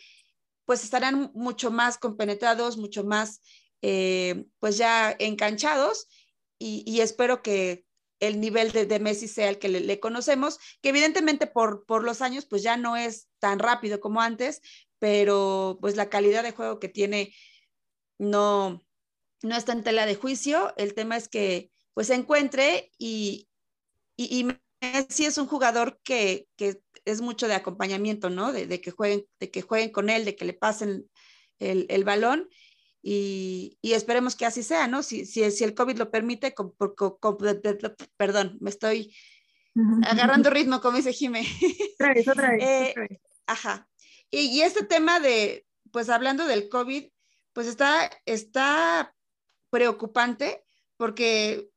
[0.67, 3.41] pues estarán mucho más compenetrados, mucho más
[3.89, 6.09] eh, pues ya enganchados
[6.59, 7.85] y, espero que
[8.19, 12.47] el nivel de, Messi sea el que le, conocemos, que evidentemente por, por los años
[12.47, 14.61] pues ya no es tan rápido como antes,
[14.99, 17.33] pero pues la calidad de juego que tiene
[18.19, 18.85] no,
[19.43, 20.75] no está en tela de juicio.
[20.77, 23.49] El tema es que pues se encuentre y,
[24.17, 24.49] y,
[24.81, 28.53] Messi es un jugador que, que, es mucho de acompañamiento, ¿no?
[28.53, 31.09] De, que jueguen, de que jueguen con él, de que le pasen
[31.61, 32.49] el, el balón
[33.09, 35.05] y, esperemos que así sea, ¿no?
[35.05, 36.53] Si, si, si el COVID lo permite,
[38.17, 39.15] perdón, me estoy
[40.03, 41.47] agarrando ritmo, como dice Jime.
[41.95, 42.95] Otra vez, otra vez, eh,
[43.47, 43.89] Ajá.
[44.29, 47.07] Y, y, este tema de, pues hablando del COVID,
[47.53, 49.15] pues está, está
[49.71, 50.65] preocupante
[50.97, 51.71] porque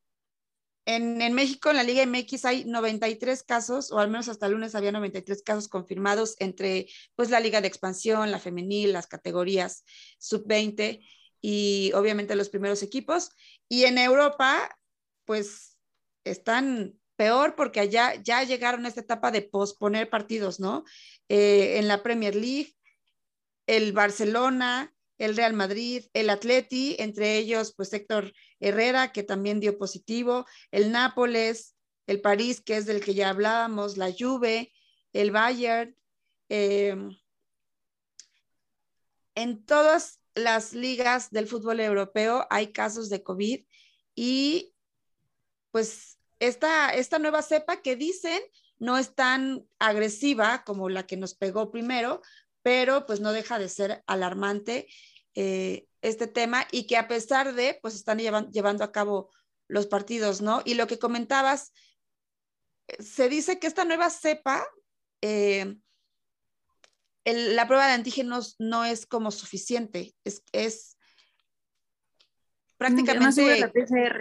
[0.86, 4.54] en, en, México, en la Liga MX, hay 93 casos, o al menos hasta el
[4.54, 9.86] lunes había 93 casos confirmados entre pues, la Liga de Expansión, la Femenil, las categorías
[10.18, 11.06] sub-20
[11.42, 13.32] y obviamente los primeros equipos.
[13.68, 14.78] Y en Europa,
[15.26, 15.78] pues
[16.24, 20.86] están peor porque allá ya llegaron a esta etapa de posponer partidos, ¿no?
[21.28, 22.76] Eh, en la Premier League,
[23.68, 29.78] el Barcelona, el Real Madrid, el Atleti, entre ellos, pues Héctor Herrera, que también dio
[29.78, 31.76] positivo, el Nápoles,
[32.08, 34.72] el París, que es del que ya hablábamos, la Juve,
[35.14, 35.96] el Bayern.
[36.48, 36.96] Eh,
[39.36, 43.66] en todas las ligas del fútbol europeo hay casos de COVID
[44.16, 44.74] y
[45.72, 48.42] pues esta, esta nueva cepa que dicen
[48.78, 52.22] no es tan agresiva como la que nos pegó primero,
[52.62, 54.88] pero pues no deja de ser alarmante
[55.36, 59.32] eh, este tema y que a pesar de, pues están llevando a cabo
[59.68, 60.62] los partidos, ¿no?
[60.66, 61.74] Y lo que comentabas,
[63.00, 64.66] se dice que esta nueva cepa
[65.22, 65.76] eh,
[67.34, 70.98] la prueba de antígenos no es como suficiente, es, es
[72.78, 73.72] prácticamente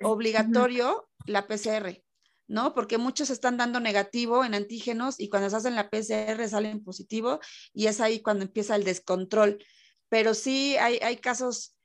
[0.02, 2.02] obligatorio la PCR,
[2.48, 2.74] ¿no?
[2.74, 7.40] Porque muchos están dando negativo en antígenos y cuando se hacen la PCR salen positivo
[7.72, 9.64] y es ahí cuando empieza el descontrol.
[10.08, 11.76] Pero sí hay, hay casos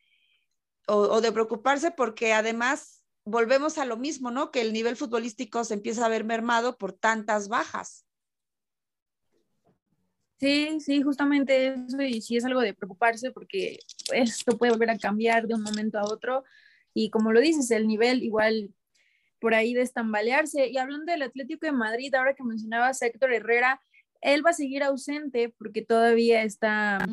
[0.87, 4.51] o, de preocuparse porque además volvemos a lo mismo, ¿no?
[4.51, 8.05] Que el nivel futbolístico se empieza a ver mermado por tantas bajas.
[10.43, 13.79] Sí, sí, justamente eso y sí es algo de preocuparse porque
[14.11, 16.43] esto puede volver a cambiar de un momento a otro
[16.93, 18.69] y como lo dices, el nivel igual
[19.39, 20.67] por ahí de estambalearse.
[20.67, 23.79] Y hablando del Atlético de Madrid, ahora que mencionabas a Héctor Herrera,
[24.19, 27.07] él va a seguir ausente porque todavía está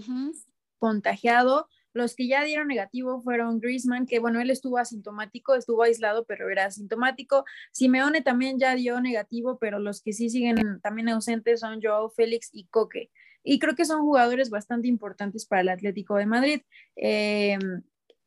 [0.81, 1.69] contagiado.
[1.93, 6.51] Los que ya dieron negativo fueron Griezmann, que bueno, él estuvo asintomático, estuvo aislado, pero
[6.51, 7.45] era asintomático.
[7.71, 12.51] Simeone también ya dio negativo, pero los que sí siguen también ausentes son Joao Félix
[12.53, 13.09] y Coque.
[13.43, 16.61] Y creo que son jugadores bastante importantes para el Atlético de Madrid.
[16.97, 17.59] Eh,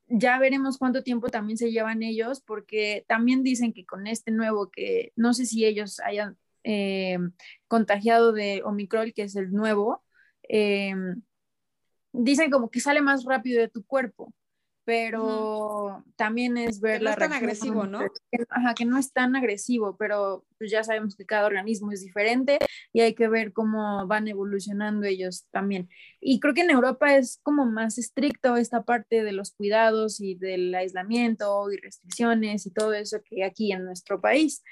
[0.08, 4.70] ya veremos cuánto tiempo también se llevan ellos, porque también dicen que con este nuevo,
[4.70, 7.18] que no sé si ellos hayan eh,
[7.68, 10.04] contagiado de Omicron, que es el nuevo,
[10.50, 10.96] eh,
[12.12, 14.34] dicen como que sale más rápido de tu cuerpo,
[14.86, 18.00] pero también es ver que no es tan agresivo, ¿no?
[18.50, 22.60] ajá, que no es tan agresivo, pero pues ya sabemos que cada organismo es diferente
[22.92, 25.90] y hay que ver cómo van evolucionando ellos también.
[26.20, 30.36] Y creo que en Europa es como más estricto esta parte de los cuidados y
[30.36, 34.64] del aislamiento y restricciones y todo eso que aquí en nuestro país.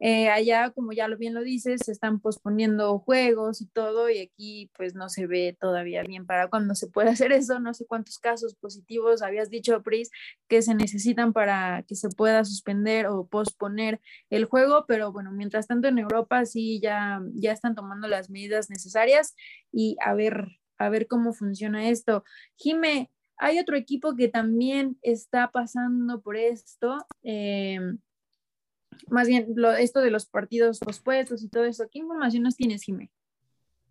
[0.00, 4.18] Eh, allá, como ya lo bien lo dices, se están posponiendo juegos y todo, y
[4.18, 7.60] aquí pues no se ve todavía bien para cuando se puede hacer eso.
[7.60, 10.10] No sé cuántos casos positivos habías dicho, Pris,
[10.48, 15.66] que se necesitan para que se pueda suspender o posponer el juego, pero bueno, mientras
[15.66, 19.34] tanto en Europa sí ya, ya están tomando las medidas necesarias
[19.72, 22.24] y a ver, a ver cómo funciona esto.
[22.56, 27.06] Jime, hay otro equipo que también está pasando por esto.
[27.22, 27.78] Eh,
[29.08, 31.88] más bien lo, esto de los partidos pospuestos y todo eso.
[31.90, 33.10] ¿Qué información nos tienes, Jimé?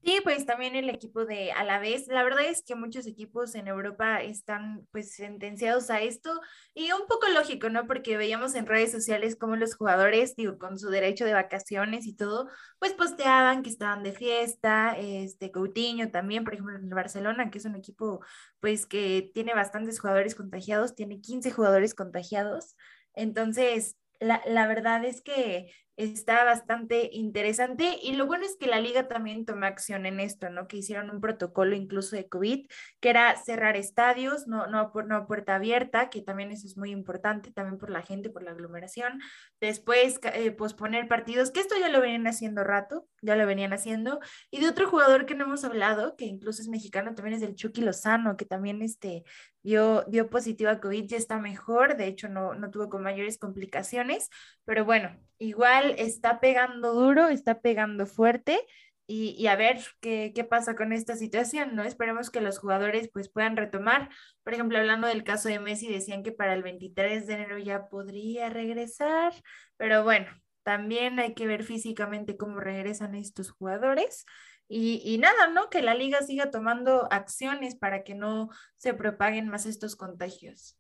[0.06, 2.08] Sí, pues también el equipo de Alavés.
[2.08, 6.42] La verdad es que muchos equipos en Europa están pues sentenciados a esto
[6.74, 7.88] y un poco lógico, ¿no?
[7.88, 12.13] Porque veíamos en redes sociales cómo los jugadores, digo, con su derecho de vacaciones y
[12.13, 17.50] todo, pues posteaban que estaban de fiesta, este Coutinho también, por ejemplo, en el Barcelona,
[17.50, 18.20] que es un equipo
[18.60, 22.76] pues que tiene bastantes jugadores contagiados, tiene 15 jugadores contagiados.
[23.13, 28.79] Entonces, la, la, verdad es que está bastante interesante y lo bueno es que la
[28.79, 30.67] liga también toma acción en esto, ¿no?
[30.67, 32.67] Que hicieron un protocolo incluso de COVID,
[32.99, 36.91] que era cerrar estadios, no, no, por, no puerta abierta, que también eso es muy
[36.91, 39.19] importante, también por la gente, por la aglomeración.
[39.62, 44.19] Después eh, posponer partidos, que esto ya lo venían haciendo rato, ya lo venían haciendo.
[44.50, 47.56] Y de otro jugador que no hemos hablado, que incluso es mexicano, también es el
[47.56, 49.23] Chucky Lozano, que también este,
[49.62, 53.37] dio, dio positivo a COVID, ya está mejor, de hecho no, no tuvo con mayores
[53.37, 54.29] complicaciones,
[54.65, 58.60] pero bueno, igual está pegando duro, está pegando fuerte
[59.06, 61.83] y, y, a ver qué, qué pasa con esta situación, ¿no?
[61.83, 64.10] Esperemos que los jugadores pues puedan retomar.
[64.44, 67.89] Por ejemplo, hablando del caso de Messi, decían que para el 23 de enero ya
[67.89, 69.33] podría regresar,
[69.77, 70.27] pero bueno,
[70.63, 74.25] también hay que ver físicamente cómo regresan estos jugadores.
[74.69, 75.69] Y, y, nada, ¿no?
[75.69, 80.77] Que la liga siga tomando acciones para que no se propaguen más estos contagios.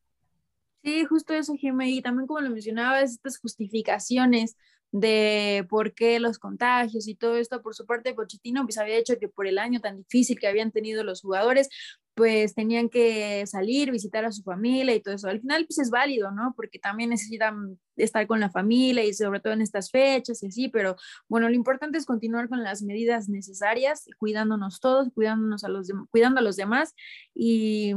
[0.83, 4.57] Sí, justo eso, Jimé, y también como lo mencionabas, estas justificaciones
[4.91, 9.17] de por qué los contagios y todo esto, por su parte, Pochettino pues había hecho
[9.17, 11.69] que por el año tan difícil que habían tenido los jugadores,
[12.15, 15.29] pues tenían que salir, visitar a su familia y todo eso.
[15.29, 16.53] Al final, pues es válido, ¿no?
[16.55, 20.67] Porque también necesitan estar con la familia y sobre todo en estas fechas y así,
[20.67, 20.95] pero
[21.29, 26.39] bueno, lo importante es continuar con las medidas necesarias, cuidándonos todos, cuidándonos a los, cuidando
[26.39, 26.93] a los demás
[27.33, 27.93] y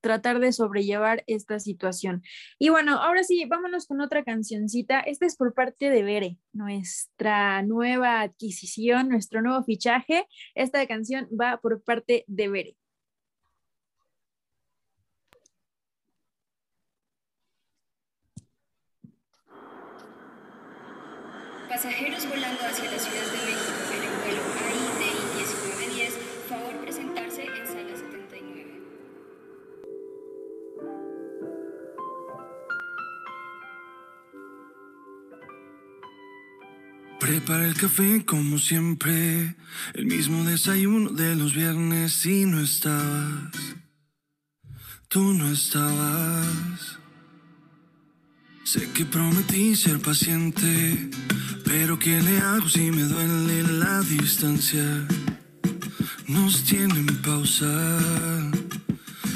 [0.00, 2.22] tratar de sobrellevar esta situación.
[2.58, 5.00] Y bueno, ahora sí, vámonos con otra cancioncita.
[5.00, 10.26] Esta es por parte de Bere, nuestra nueva adquisición, nuestro nuevo fichaje.
[10.54, 12.76] Esta canción va por parte de Bere.
[21.68, 23.57] Pasajeros volando hacia la Ciudad de México
[37.48, 39.56] Prepara el café como siempre,
[39.94, 43.54] el mismo desayuno de los viernes y no estabas,
[45.08, 46.98] tú no estabas.
[48.64, 51.08] Sé que prometí ser paciente,
[51.64, 55.06] pero ¿qué le hago si me duele la distancia?
[56.26, 58.57] nos tienen pausa.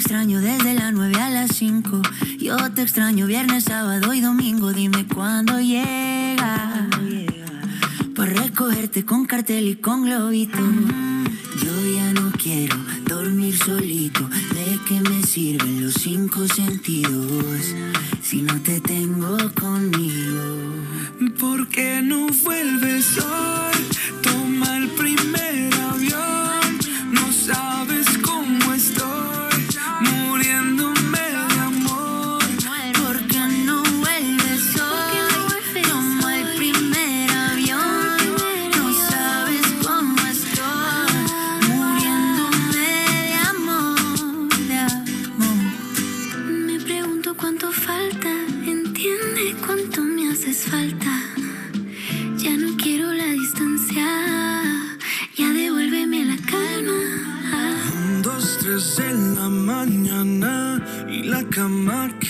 [0.00, 2.00] Extraño desde las 9 a las 5.
[2.38, 4.72] Yo te extraño viernes, sábado y domingo.
[4.72, 6.88] Dime cuándo llega.
[8.16, 10.58] Por recogerte con cartel y con globito.
[11.62, 12.76] Yo ya no quiero
[13.06, 14.26] dormir solito.
[14.54, 17.74] ¿De qué me sirven los cinco sentidos
[18.22, 20.64] si no te tengo conmigo?
[21.38, 24.29] ¿Por qué no vuelves hoy?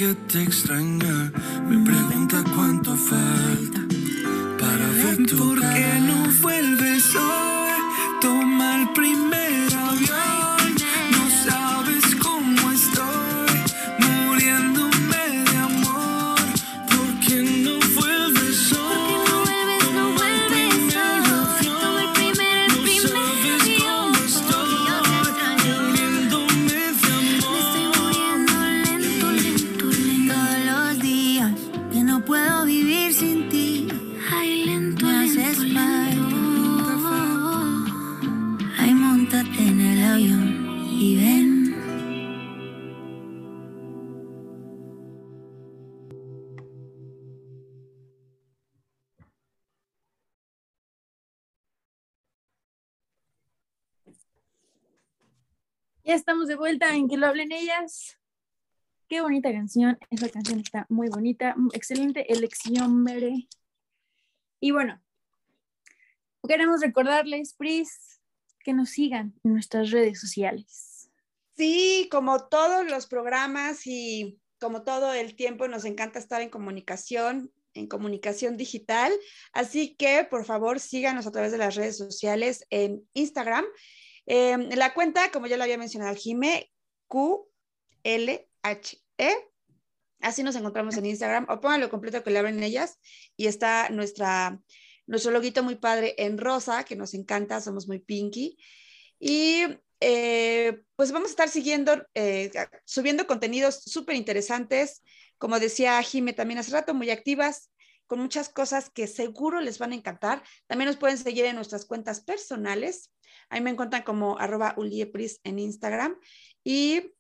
[0.01, 1.30] Que te extraña
[1.68, 3.80] me pregunta cuánto falta
[4.59, 5.61] para ver tu ¿Por
[56.11, 58.19] Ya estamos de vuelta en que lo hablen ellas.
[59.09, 59.97] Qué bonita canción.
[60.11, 61.55] Esa canción está muy bonita.
[61.73, 63.47] Excelente elección, Mere.
[64.59, 65.01] Y bueno,
[66.49, 68.21] queremos recordarles, Pris,
[68.65, 71.13] que nos sigan en nuestras redes sociales.
[71.57, 77.53] Sí, como todos los programas y como todo el tiempo, nos encanta estar en comunicación,
[77.73, 79.13] en comunicación digital.
[79.53, 83.65] Así que, por favor, síganos a través de las redes sociales en Instagram.
[84.33, 86.70] Eh, la cuenta, como ya lo había mencionado Jime,
[87.09, 87.35] QLHE.
[90.20, 91.47] Así nos encontramos en Instagram.
[91.49, 93.01] O pónganlo completo que le abren ellas.
[93.37, 94.61] Y está nuestra,
[95.09, 98.57] nuestro loguito muy padre en rosa, que nos encanta, somos muy pinky.
[99.18, 99.64] Y
[99.99, 102.53] eh, pues vamos a estar siguiendo, eh,
[102.85, 105.03] subiendo contenidos súper interesantes,
[105.39, 107.72] como decía Jime también hace rato, muy activas,
[108.11, 110.43] con muchas cosas que seguro les van a encantar.
[110.67, 113.15] También nos pueden seguir en nuestras cuentas personales.
[113.49, 116.17] Ahí me encuentran como arroba uliepris en Instagram.
[116.65, 117.15] Y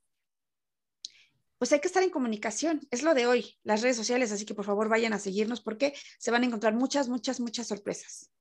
[1.58, 4.54] pues hay que estar en comunicación, es lo de hoy, las redes sociales, así que
[4.54, 8.32] por favor vayan a seguirnos porque se van a encontrar muchas, muchas, muchas sorpresas.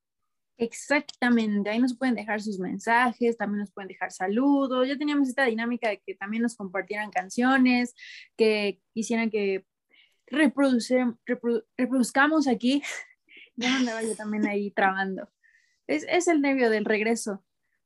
[0.58, 4.88] Exactamente, ahí nos pueden dejar sus mensajes, también nos pueden dejar saludos.
[4.88, 7.94] Ya teníamos esta dinámica de que también nos compartieran canciones,
[8.36, 9.66] que quisieran que
[10.30, 12.82] reproducir, reprodu- reproduzcamos aquí.
[13.56, 15.28] Ya me vaya también ahí trabando.
[15.86, 17.44] Es, es el nervio del regreso.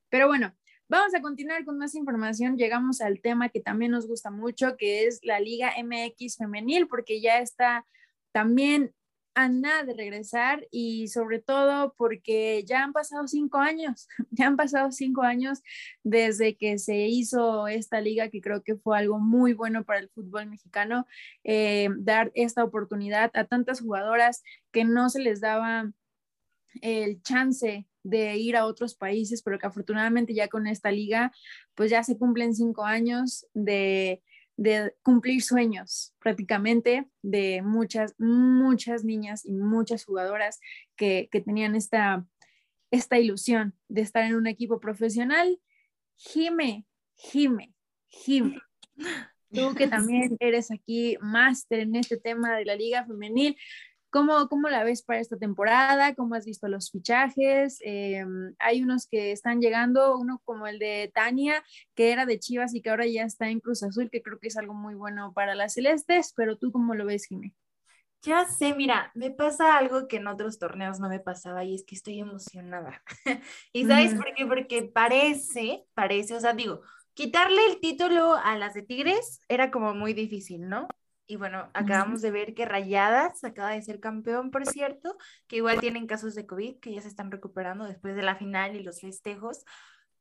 [0.10, 0.56] Pero bueno,
[0.88, 2.58] vamos a continuar con más información.
[2.58, 7.22] Llegamos al tema que también nos gusta mucho, que es la Liga MX femenil, porque
[7.22, 7.88] ya está
[8.32, 8.94] también
[9.36, 14.58] a nada de regresar y sobre todo porque ya han pasado cinco años, ya han
[14.58, 15.62] pasado cinco años
[16.04, 20.10] desde que se hizo esta liga, que creo que fue algo muy bueno para el
[20.10, 21.08] fútbol mexicano,
[21.44, 25.92] eh, dar esta oportunidad a tantas jugadoras que no se les daba
[26.82, 31.32] el chance de ir a otros países, pero que afortunadamente ya con esta liga,
[31.76, 34.22] pues ya se cumplen cinco años de,
[34.56, 40.60] de cumplir sueños prácticamente de muchas, muchas niñas y muchas jugadoras
[40.96, 42.26] que, que tenían esta,
[42.92, 45.60] esta ilusión de estar en un equipo profesional.
[46.16, 46.86] Jime,
[47.16, 47.74] Jime,
[48.08, 48.62] Jime.
[49.52, 53.58] Tú que también eres aquí máster en este tema de la liga femenil,
[54.14, 56.14] ¿Cómo, ¿Cómo la ves para esta temporada?
[56.14, 57.80] ¿Cómo has visto los fichajes?
[57.84, 58.24] Eh,
[58.60, 61.64] hay unos que están llegando, uno como el de Tania,
[61.96, 64.50] que era de Chivas y que ahora ya está en Cruz Azul, que creo que
[64.50, 67.56] es algo muy bueno para las celestes, pero tú cómo lo ves, Jimé?
[68.22, 71.84] Ya sé, mira, me pasa algo que en otros torneos no me pasaba y es
[71.84, 73.02] que estoy emocionada.
[73.74, 74.46] ¿Y sabes por qué?
[74.46, 76.82] Porque parece, parece, o sea, digo,
[77.16, 80.88] quitarle el título a las de Tigres era como muy difícil, ¿no?
[81.26, 85.18] Y bueno, acabamos de ver que Rayadas acaba de ser campeón, por cierto,
[85.48, 88.76] que igual tienen casos de COVID que ya se están recuperando después de la final
[88.76, 89.64] y los festejos.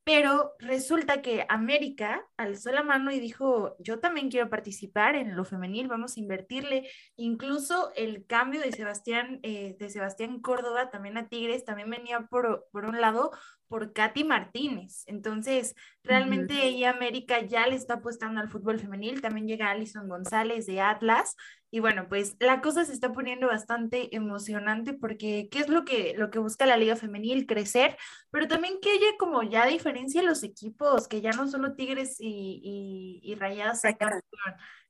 [0.05, 5.45] Pero resulta que América alzó la mano y dijo, yo también quiero participar en lo
[5.45, 6.89] femenil, vamos a invertirle.
[7.15, 12.67] Incluso el cambio de Sebastián, eh, de Sebastián Córdoba también a Tigres, también venía por,
[12.73, 13.31] por un lado
[13.73, 15.05] por Katy Martínez.
[15.07, 19.23] Entonces, realmente ella América ya le está apostando al fútbol femenil.
[19.23, 21.37] También llega Alison González de Atlas.
[21.71, 26.13] Y bueno, pues la cosa se está poniendo bastante emocionante porque ¿qué es lo que,
[26.19, 27.47] lo que busca la liga femenil?
[27.47, 27.97] Crecer,
[28.31, 32.61] pero también que haya como ya diferencia los equipos, que ya no solo Tigres y,
[32.63, 33.81] y, y Rayadas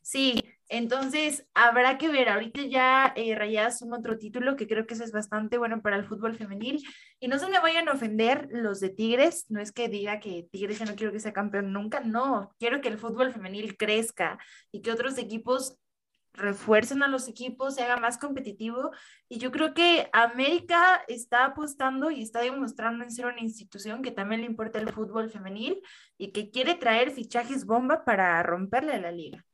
[0.03, 2.29] Sí, entonces habrá que ver.
[2.29, 5.97] Ahorita ya eh, Rayadas suma otro título que creo que eso es bastante bueno para
[5.97, 6.83] el fútbol femenil.
[7.21, 9.47] Y no se me vayan a ofender los de Tigres.
[9.49, 12.01] No es que diga que Tigres ya no quiero que sea campeón nunca.
[12.01, 14.39] No, quiero que el fútbol femenil crezca
[14.73, 15.79] y que otros equipos
[16.35, 18.91] refuercen a los equipos, se haga más competitivo.
[19.29, 24.11] Y yo creo que América está apostando y está demostrando en ser una institución que
[24.11, 25.81] también le importa el fútbol femenil
[26.19, 29.45] y que quiere traer fichajes bomba para romperle a la liga.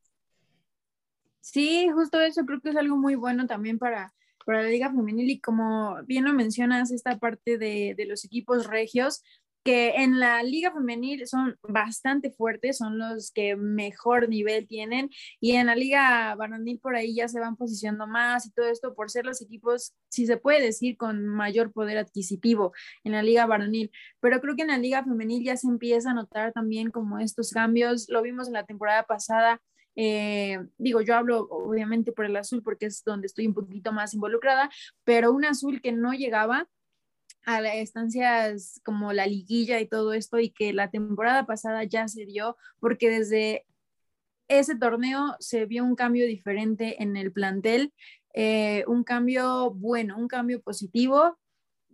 [1.41, 4.13] Sí, justo eso creo que es algo muy bueno también para,
[4.45, 8.67] para la Liga Femenil y como bien lo mencionas, esta parte de, de los equipos
[8.67, 9.23] regios,
[9.65, 15.11] que en la liga femenil son bastante fuertes, son los que mejor nivel tienen
[15.41, 18.95] y en la liga varonil por ahí ya se van posicionando más y todo esto
[18.95, 22.73] por ser los equipos, si se puede decir, con mayor poder adquisitivo
[23.05, 26.15] en la liga varonil, pero creo que en la liga femenil ya se empieza a
[26.15, 29.61] notar también como estos cambios, lo vimos en la temporada pasada
[30.01, 34.15] eh, digo, yo hablo obviamente por el azul porque es donde estoy un poquito más
[34.15, 34.71] involucrada,
[35.03, 36.69] pero un azul que no llegaba
[37.45, 42.07] a las estancias como la liguilla y todo esto y que la temporada pasada ya
[42.07, 43.67] se dio porque desde
[44.47, 47.93] ese torneo se vio un cambio diferente en el plantel,
[48.35, 51.41] eh, un cambio bueno, un cambio positivo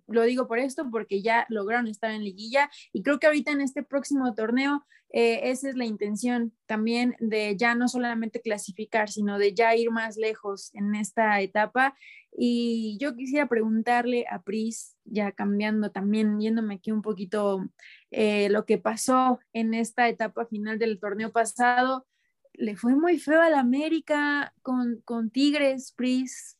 [0.07, 3.61] lo digo por esto, porque ya lograron estar en liguilla y creo que ahorita en
[3.61, 4.85] este próximo torneo
[5.17, 9.93] eh, esa es la intención también de ya no solamente clasificar, sino de ya ir
[9.93, 11.97] más lejos en esta etapa.
[12.37, 17.65] Y yo quisiera preguntarle a Pris, ya cambiando también, yéndome aquí un poquito
[18.11, 22.09] eh, lo que pasó en esta etapa final del torneo pasado.
[22.53, 26.59] Le fue muy feo al América con, con Tigres, Pris.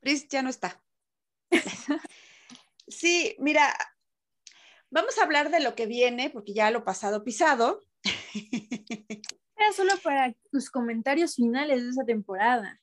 [0.00, 0.78] Pris ya no está.
[2.88, 3.76] Sí, mira,
[4.90, 7.80] vamos a hablar de lo que viene, porque ya lo pasado pisado.
[9.56, 12.80] Era solo para tus comentarios finales de esa temporada.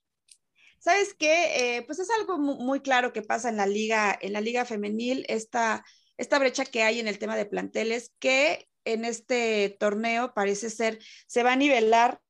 [0.80, 1.78] ¿Sabes qué?
[1.78, 5.26] Eh, pues es algo muy, claro que pasa en la liga, en la liga femenil,
[5.28, 5.84] esta,
[6.18, 11.00] esta brecha que hay en el tema de planteles, que en este torneo parece ser,
[11.26, 12.22] se va a nivelar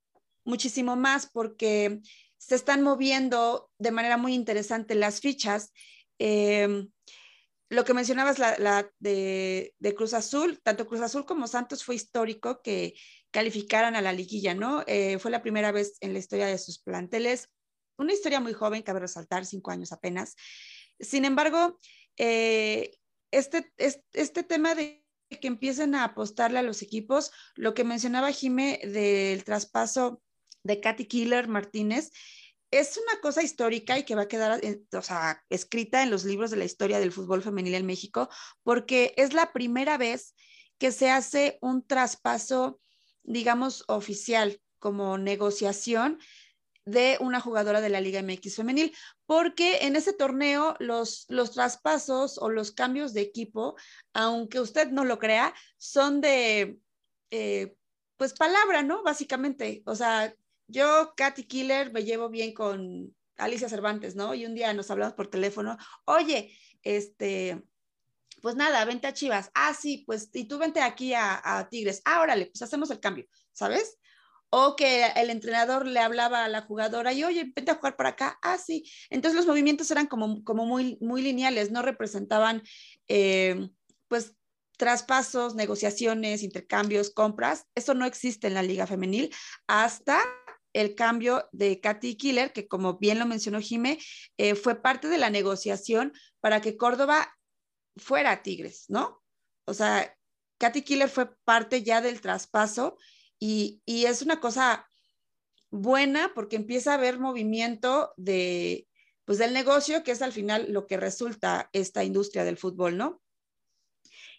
[0.46, 2.00] muchísimo más porque
[2.38, 5.74] se están moviendo de manera muy interesante las fichas
[6.20, 6.90] Em,
[7.70, 12.94] lo que mencionabas la, de, Cruz Azul, tanto Cruz Azul como Santos fue histórico que
[13.32, 14.84] calificaran a la liguilla, ¿no?
[14.88, 17.50] Eh, fue la primera vez en la historia de sus planteles.
[17.98, 20.36] Una historia muy joven, cabe resaltar, cinco años apenas.
[21.00, 21.80] Sin embargo,
[22.18, 22.98] eh,
[23.32, 25.04] este, este, este tema de
[25.42, 30.22] que empiecen a apostarle a los equipos, lo que mencionaba Jime del traspaso
[30.64, 32.12] de Katy Killer Martínez,
[32.78, 34.84] es una cosa histórica y que va a quedar eh,
[35.50, 38.30] escrita en los libros de la historia del fútbol femenil en México,
[38.64, 40.36] porque es la primera vez
[40.78, 42.80] que se hace un traspaso,
[43.24, 46.20] digamos, oficial como negociación
[46.86, 48.96] de una jugadora de la Liga MX femenil,
[49.26, 53.76] porque en ese torneo los, los traspasos o los cambios de equipo,
[54.14, 56.78] aunque usted no lo crea, son de,
[57.32, 57.76] eh,
[58.18, 59.02] pues, palabra, ¿no?
[59.02, 60.36] Básicamente, o sea,
[60.68, 64.34] yo, Katy Killer, me llevo bien con Alicia Cervantes, ¿no?
[64.34, 67.64] Y un día nos hablamos por teléfono, oye, este,
[68.42, 69.52] pues nada, vente a Chivas.
[69.54, 72.02] Ah, sí, pues, y tú vente aquí a, Tigres.
[72.06, 73.98] Ah, órale, pues hacemos el cambio, ¿sabes?
[74.50, 78.08] O que el entrenador le hablaba a la jugadora y, oye, vente a jugar por
[78.08, 78.38] acá.
[78.42, 78.90] Ah, sí.
[79.10, 82.62] Entonces los movimientos eran como, como muy, muy lineales, no representaban,
[83.08, 83.68] eh,
[84.08, 84.36] pues,
[84.78, 87.66] traspasos, negociaciones, intercambios, compras.
[87.76, 89.34] Eso no existe en la liga femenil
[89.68, 90.20] hasta
[90.76, 93.98] el cambio de Katy Killer, que como bien lo mencionó Jime,
[94.38, 97.34] eh, fue parte de la negociación para que Córdoba
[97.96, 99.24] fuera Tigres, ¿no?
[99.66, 100.16] O sea,
[100.58, 102.98] Katy Killer fue parte ya del traspaso
[103.40, 104.86] y, y es una cosa
[105.72, 108.88] buena porque empieza a haber movimiento de,
[109.24, 113.22] pues del negocio, que es al final lo que resulta esta industria del fútbol, ¿no?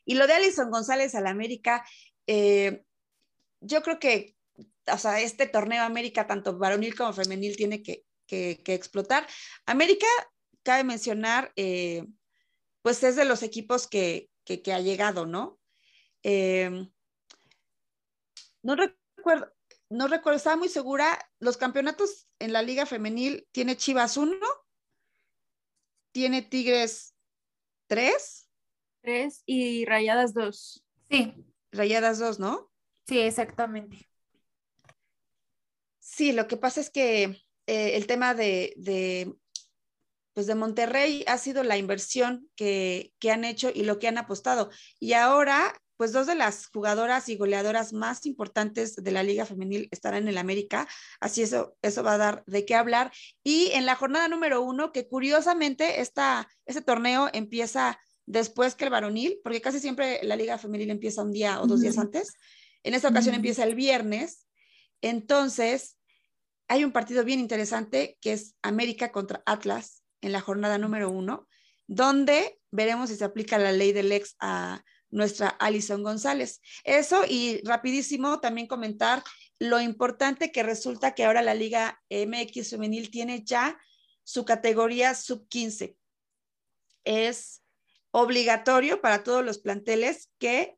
[0.04, 1.84] Y lo de Alison González al América,
[2.26, 2.84] eh,
[3.60, 4.35] yo creo que,
[4.92, 9.26] o sea, este torneo América, tanto varonil como femenil, tiene que, que, explotar.
[9.66, 10.06] América,
[10.62, 12.06] cabe mencionar, eh,
[12.82, 15.58] pues es de los equipos que, que ha llegado, ¿no?
[16.22, 16.88] Eh,
[18.62, 19.52] no recuerdo,
[19.88, 24.36] no recuerdo, estaba muy segura, los campeonatos en la liga femenil tiene Chivas 1,
[26.12, 27.14] tiene Tigres
[27.86, 28.48] 3.
[29.02, 30.84] 3 y Rayadas 2.
[31.08, 31.34] Sí.
[31.70, 32.70] Rayadas 2, ¿no?
[33.06, 34.08] Sí, exactamente.
[36.16, 37.24] Sí, lo que pasa es que
[37.66, 39.34] eh, el tema de, de,
[40.32, 44.16] pues de Monterrey ha sido la inversión que, que han hecho y lo que han
[44.16, 44.70] apostado.
[44.98, 49.88] Y ahora pues dos de las jugadoras y goleadoras más importantes de la Liga Femenil
[49.90, 50.88] estarán en el América,
[51.20, 53.12] así eso, eso va a dar de qué hablar.
[53.44, 58.90] Y en la jornada número uno, que curiosamente esta, este torneo empieza después que el
[58.90, 62.32] varonil, porque casi siempre la Liga Femenil empieza un día o dos días antes.
[62.82, 64.46] En esta ocasión empieza el viernes.
[65.02, 65.95] Entonces,
[66.68, 71.48] hay un partido bien interesante que es América contra Atlas en la jornada número uno,
[71.86, 76.60] donde veremos si se aplica la ley del ex a nuestra Alison González.
[76.84, 79.22] Eso y rapidísimo también comentar
[79.58, 83.78] lo importante que resulta que ahora la Liga MX femenil tiene ya
[84.24, 85.96] su categoría sub 15.
[87.04, 87.62] Es
[88.10, 90.76] obligatorio para todos los planteles que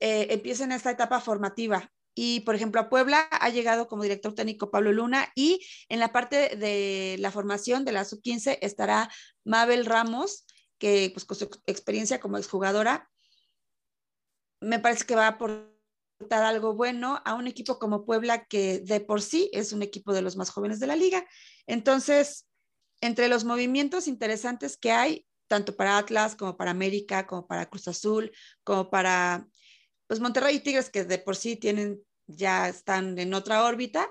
[0.00, 1.92] eh, empiecen esta etapa formativa.
[2.22, 6.12] Y, por ejemplo, a Puebla ha llegado como director técnico Pablo Luna y en la
[6.12, 9.10] parte de la formación de la sub-15 estará
[9.42, 10.44] Mabel Ramos,
[10.76, 13.10] que pues con su experiencia como exjugadora,
[14.60, 19.00] me parece que va a aportar algo bueno a un equipo como Puebla, que de
[19.00, 21.26] por sí es un equipo de los más jóvenes de la liga.
[21.66, 22.46] Entonces,
[23.00, 27.88] entre los movimientos interesantes que hay, tanto para Atlas como para América, como para Cruz
[27.88, 28.30] Azul,
[28.62, 29.48] como para
[30.06, 34.08] pues Monterrey y Tigres, que de por sí tienen, ya están en otra órbita,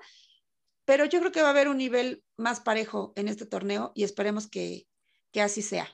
[0.85, 4.03] pero yo creo que va a haber un nivel más parejo en este torneo y
[4.03, 4.87] esperemos que,
[5.31, 5.87] que así sea.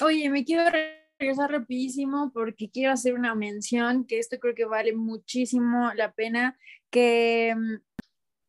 [0.00, 0.64] Oye, me quiero
[1.18, 6.58] regresar rapidísimo porque quiero hacer una mención que esto creo que vale muchísimo la pena,
[6.90, 7.74] que mm,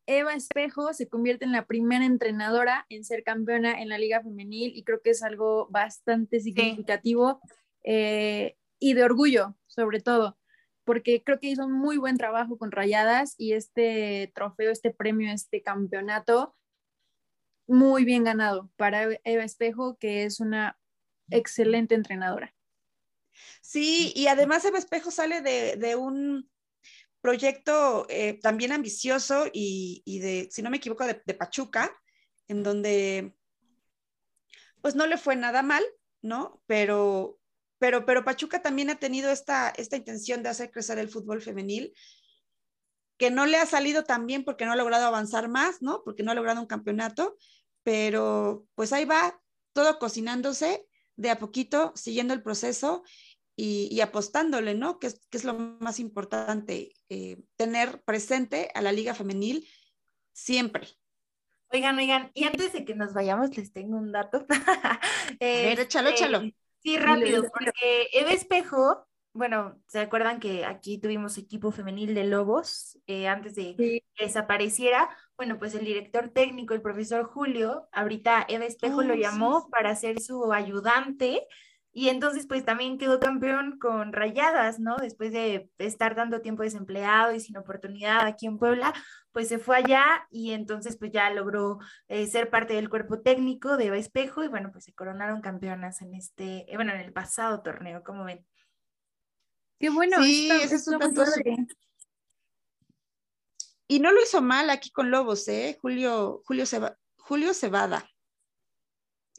[0.06, 4.76] Eva Espejo se convierte en la primera entrenadora en ser campeona en la liga femenil
[4.76, 7.40] y creo que es algo bastante significativo
[7.84, 10.38] eh, y de orgullo, sobre todo,
[10.84, 15.32] porque creo que hizo un muy buen trabajo con Rayadas y este trofeo, este premio,
[15.32, 16.56] este campeonato,
[17.68, 20.78] muy bien ganado para Eva Espejo, que es una
[21.30, 22.54] excelente entrenadora.
[23.62, 26.50] Sí, y además Eva Espejo sale de, un
[27.22, 31.92] proyecto eh, también ambicioso y, de, si no me equivoco, de, Pachuca,
[32.48, 33.36] en donde
[34.82, 35.84] pues no le fue nada mal,
[36.22, 36.62] ¿no?
[36.68, 37.40] Pero,
[37.84, 41.94] pero, pero Pachuca también ha tenido esta, esta intención de hacer crecer el fútbol femenil,
[43.18, 46.02] que no le ha salido tan bien porque no ha logrado avanzar más, ¿no?
[46.06, 47.36] Porque no ha logrado un campeonato,
[47.84, 49.38] pero pues ahí va
[49.74, 53.04] todo cocinándose de a poquito, siguiendo el proceso
[53.58, 54.98] y, apostándole, ¿no?
[54.98, 59.68] Que es, es, lo más importante, eh, tener presente a la liga femenil
[60.32, 60.88] siempre.
[61.70, 64.46] Oigan, oigan, y antes de que nos vayamos, les tengo un dato.
[65.42, 66.44] eh, échalo, échalo.
[66.84, 73.00] Sí, rápido, porque Eva Espejo, bueno, ¿se acuerdan que aquí tuvimos equipo femenil de Lobos
[73.08, 75.10] eh, antes de que desapareciera?
[75.38, 80.20] Bueno, pues el director técnico, el profesor Julio, ahorita Eva Espejo lo llamó para ser
[80.20, 81.48] su ayudante
[81.96, 84.98] y entonces pues también quedó campeón con Rayadas, ¿no?
[84.98, 88.94] Después de estar dando tiempo desempleado y sin oportunidad aquí en Puebla,
[89.32, 91.78] pues se fue allá y entonces pues ya logró
[92.08, 96.02] eh, ser parte del cuerpo técnico de Eva Espejo y bueno, pues se coronaron campeonas
[96.02, 98.44] en este, eh, bueno, en el pasado torneo, ¿cómo ven?
[99.80, 100.22] Qué bueno.
[100.24, 101.00] Sí, es un
[103.88, 105.78] y no lo hizo mal aquí con Lobos, ¿eh?
[105.80, 106.66] Julio, Julio,
[107.18, 108.10] Julio Cebada.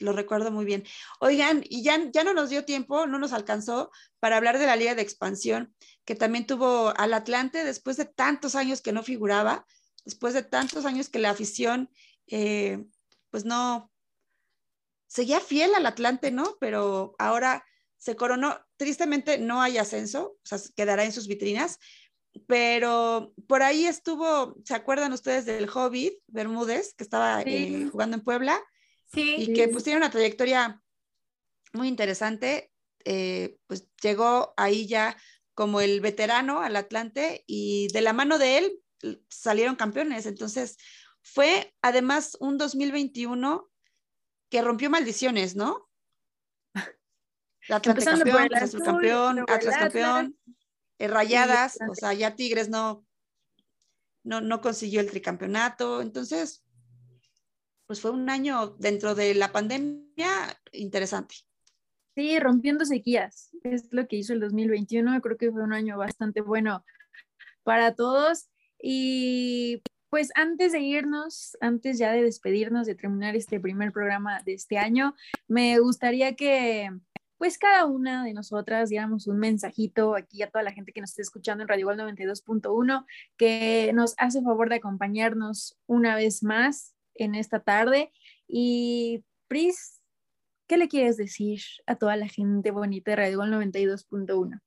[0.00, 0.84] Lo recuerdo muy bien.
[1.20, 4.76] Oigan, y ya, ya no nos dio tiempo, no nos alcanzó para hablar de la
[4.76, 5.74] Liga de Expansión,
[6.04, 9.66] que también tuvo al Atlante después de tantos años que no figuraba,
[10.04, 11.90] después de tantos años que la afición,
[12.26, 12.84] eh,
[13.30, 13.92] pues no,
[15.06, 16.56] seguía fiel al Atlante, ¿no?
[16.58, 17.64] Pero ahora
[17.96, 21.78] se coronó, tristemente no hay ascenso, o sea, quedará en sus vitrinas,
[22.46, 28.24] pero por ahí estuvo, ¿se acuerdan ustedes del Hobbit Bermúdez, que estaba eh, jugando en
[28.24, 28.60] Puebla?
[29.12, 29.36] Sí.
[29.38, 30.82] Y que pues tiene una trayectoria
[31.72, 32.70] muy interesante.
[33.04, 35.16] eh, pues llegó ahí ya
[35.54, 38.80] como el veterano al Atlante y de la mano de él
[39.28, 40.26] salieron campeones.
[40.26, 40.76] Entonces
[41.22, 43.70] fue además un 2021
[44.50, 45.88] que rompió maldiciones, ¿no?
[47.68, 49.78] Atlante campeón, el Cruz Azul azul, campeón, luego el Atlas Atlas.
[49.78, 50.38] campeón,
[50.98, 53.06] eh, Rayadas, o sea, ya Tigres no,
[54.24, 56.02] no, no consiguió el tricampeonato.
[56.02, 56.63] Entonces,
[57.86, 60.28] pues fue un año dentro de la pandemia
[60.72, 61.36] interesante.
[62.16, 63.50] Sí, rompiendo sequías.
[63.64, 65.20] Es lo que hizo el 2021.
[65.20, 66.84] Creo que fue un año bastante bueno
[67.64, 68.48] para todos.
[68.80, 74.54] Y pues antes de irnos, antes ya de despedirnos, de terminar este primer programa de
[74.54, 75.14] este año,
[75.48, 76.88] me gustaría que
[77.36, 81.10] pues cada una de nosotras diéramos un mensajito aquí a toda la gente que nos
[81.10, 83.04] esté escuchando en Radio Igual 92.1,
[83.36, 88.10] que nos hace favor de acompañarnos una vez más en esta tarde.
[88.48, 90.00] Y Pris,
[90.66, 94.60] ¿qué le quieres decir a toda la gente bonita de Radio Igual 92.1?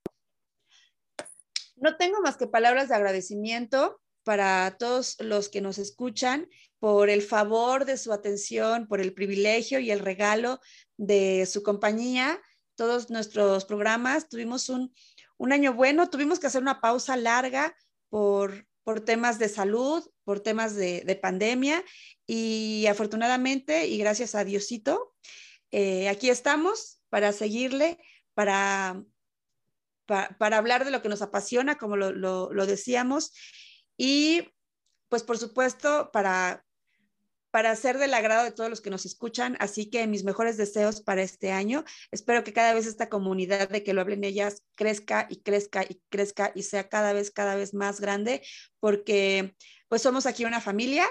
[1.75, 7.21] No tengo más que palabras de agradecimiento para todos los que nos escuchan por el
[7.21, 10.59] favor de su atención, por el privilegio y el regalo
[10.97, 12.41] de su compañía.
[12.75, 14.93] Todos nuestros programas tuvimos un,
[15.37, 17.75] un año bueno, tuvimos que hacer una pausa larga
[18.09, 21.81] por, por temas de salud, por temas de, de pandemia
[22.25, 25.15] y afortunadamente y gracias a Diosito,
[25.71, 27.97] eh, aquí estamos para seguirle,
[28.33, 29.01] para,
[30.05, 33.31] pa- para hablar de lo que nos apasiona, como lo, lo- lo decíamos,
[33.95, 34.49] y
[35.07, 36.65] pues por supuesto para,
[37.49, 39.55] para ser del agrado de todos los que nos escuchan.
[39.61, 41.85] Así que mis mejores deseos para este año.
[42.11, 46.01] Espero que cada vez esta comunidad de que lo hablen ellas crezca y crezca y
[46.09, 48.41] crezca y sea cada vez, cada vez más grande,
[48.81, 49.55] porque
[49.87, 51.05] pues somos aquí una familia.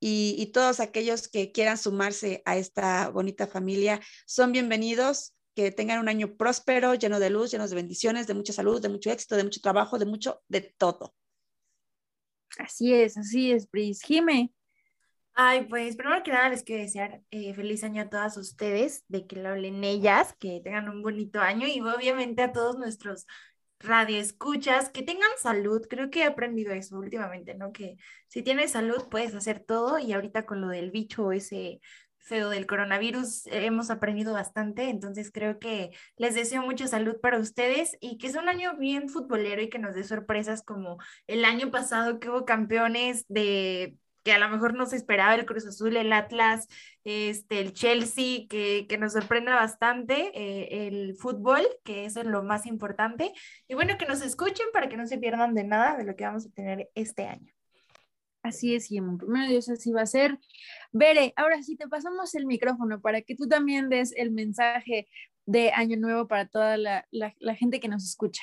[0.00, 5.98] Y, y todos aquellos que quieran sumarse a esta bonita familia son bienvenidos que tengan
[5.98, 9.34] un año próspero, lleno de luz, lleno de bendiciones, de mucha salud, de mucho éxito,
[9.34, 11.16] de mucho trabajo, de mucho, de todo.
[12.58, 14.00] Así es, así es, Pris.
[14.02, 14.52] Jime,
[15.40, 19.24] Ay, pues primero que nada les quiero desear eh, feliz año a todas ustedes, de
[19.28, 23.24] que lo hablen ellas, que tengan un bonito año y obviamente a todos nuestros
[23.80, 25.86] radioescuchas, que tengan salud.
[25.88, 27.72] Creo que he aprendido eso últimamente, ¿no?
[27.72, 27.96] Que
[28.28, 31.80] si tienes salud puedes hacer todo y ahorita con lo del bicho ese
[32.18, 37.96] feo del coronavirus hemos aprendido bastante, entonces creo que les deseo mucha salud para ustedes
[38.00, 41.70] y que sea un año bien futbolero y que nos dé sorpresas como el año
[41.70, 45.96] pasado que hubo campeones de que a lo mejor no se esperaba el Cruz Azul,
[45.96, 46.68] el Atlas,
[47.04, 52.42] este, el Chelsea, que, que nos sorprenda bastante eh, el fútbol, que eso es lo
[52.42, 53.32] más importante.
[53.68, 56.24] Y bueno, que nos escuchen para que no se pierdan de nada de lo que
[56.24, 57.52] vamos a tener este año.
[58.42, 59.16] así es, Jime.
[59.18, 60.38] Primero Dios, así va a ser.
[60.92, 65.06] Bere, ahora sí te pasamos el micrófono para que tú también des el mensaje
[65.46, 68.42] de Año Nuevo para toda la, la- la gente que nos escucha.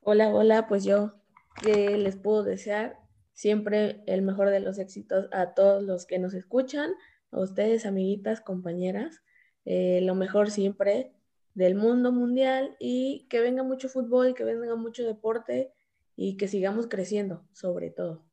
[0.00, 1.14] Hola, hola, pues yo
[1.62, 2.98] que les puedo desear
[3.36, 6.90] siempre el mejor de los éxitos a todos los que nos escuchan,
[7.30, 9.22] a ustedes, amiguitas, compañeras,
[9.66, 11.12] eh, lo mejor siempre
[11.54, 15.72] del mundo mundial y que venga mucho fútbol, que venga mucho deporte
[16.16, 18.24] y que sigamos creciendo, sobre todo.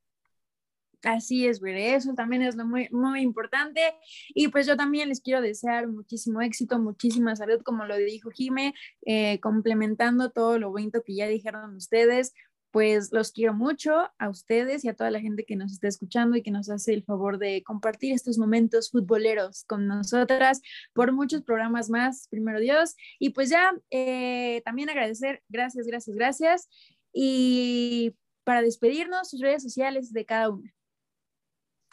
[1.04, 3.82] Así es, Bere, eso también es lo muy, muy importante.
[4.30, 8.74] Y pues yo también les quiero desear muchísimo éxito, muchísima salud, como lo dijo Jime,
[9.06, 12.34] eh, complementando todo lo bonito que ya dijeron ustedes.
[12.74, 16.36] Pues los quiero mucho a ustedes y a toda la gente que nos está escuchando
[16.36, 20.59] y que nos hace el favor de compartir estos momentos futboleros con nosotras
[20.91, 22.95] por muchos programas más, primero Dios.
[23.19, 26.69] Y pues ya eh, también agradecer, gracias, gracias, gracias.
[27.13, 30.74] Y para despedirnos, sus redes sociales de cada una.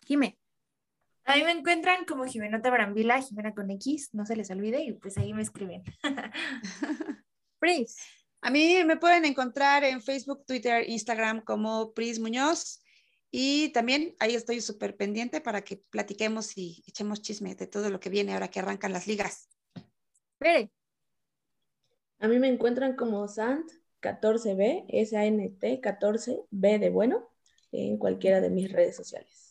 [0.07, 0.39] Jime.
[1.27, 4.95] A mí me encuentran como Jimenota Brambila, Jimena con X, no se les olvide, y
[4.95, 5.83] pues ahí me escriben.
[7.59, 7.99] Pris.
[8.43, 12.83] A mí me pueden encontrar en Facebook, Twitter, Instagram como Pris Muñoz.
[13.31, 18.01] Y también ahí estoy súper pendiente para que platiquemos y echemos chisme de todo lo
[18.01, 19.49] que viene ahora que arrancan las ligas.
[20.41, 20.73] Bere.
[22.19, 27.31] A mí me encuentran como Sant14B, S-A-N-T 14B de bueno,
[27.73, 29.50] en cualquiera de mis redes sociales.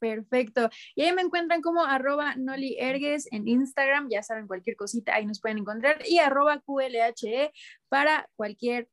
[0.00, 0.70] Perfecto.
[0.94, 5.26] Y ahí me encuentran como arroba Noli Ergues en Instagram, ya saben, cualquier cosita ahí
[5.26, 7.52] nos pueden encontrar, y arroba QLHE
[7.88, 8.88] para cualquier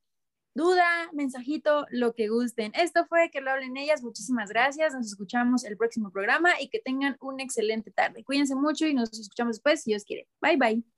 [0.53, 2.72] duda, mensajito, lo que gusten.
[2.76, 4.03] Esto fue Que lo hablen ellas.
[4.03, 4.93] Muchísimas gracias.
[4.93, 8.24] Nos escuchamos el próximo programa y que tengan una excelente tarde.
[8.24, 10.28] Cuídense mucho y nos escuchamos después si Dios quiere.
[10.41, 10.96] Bye bye.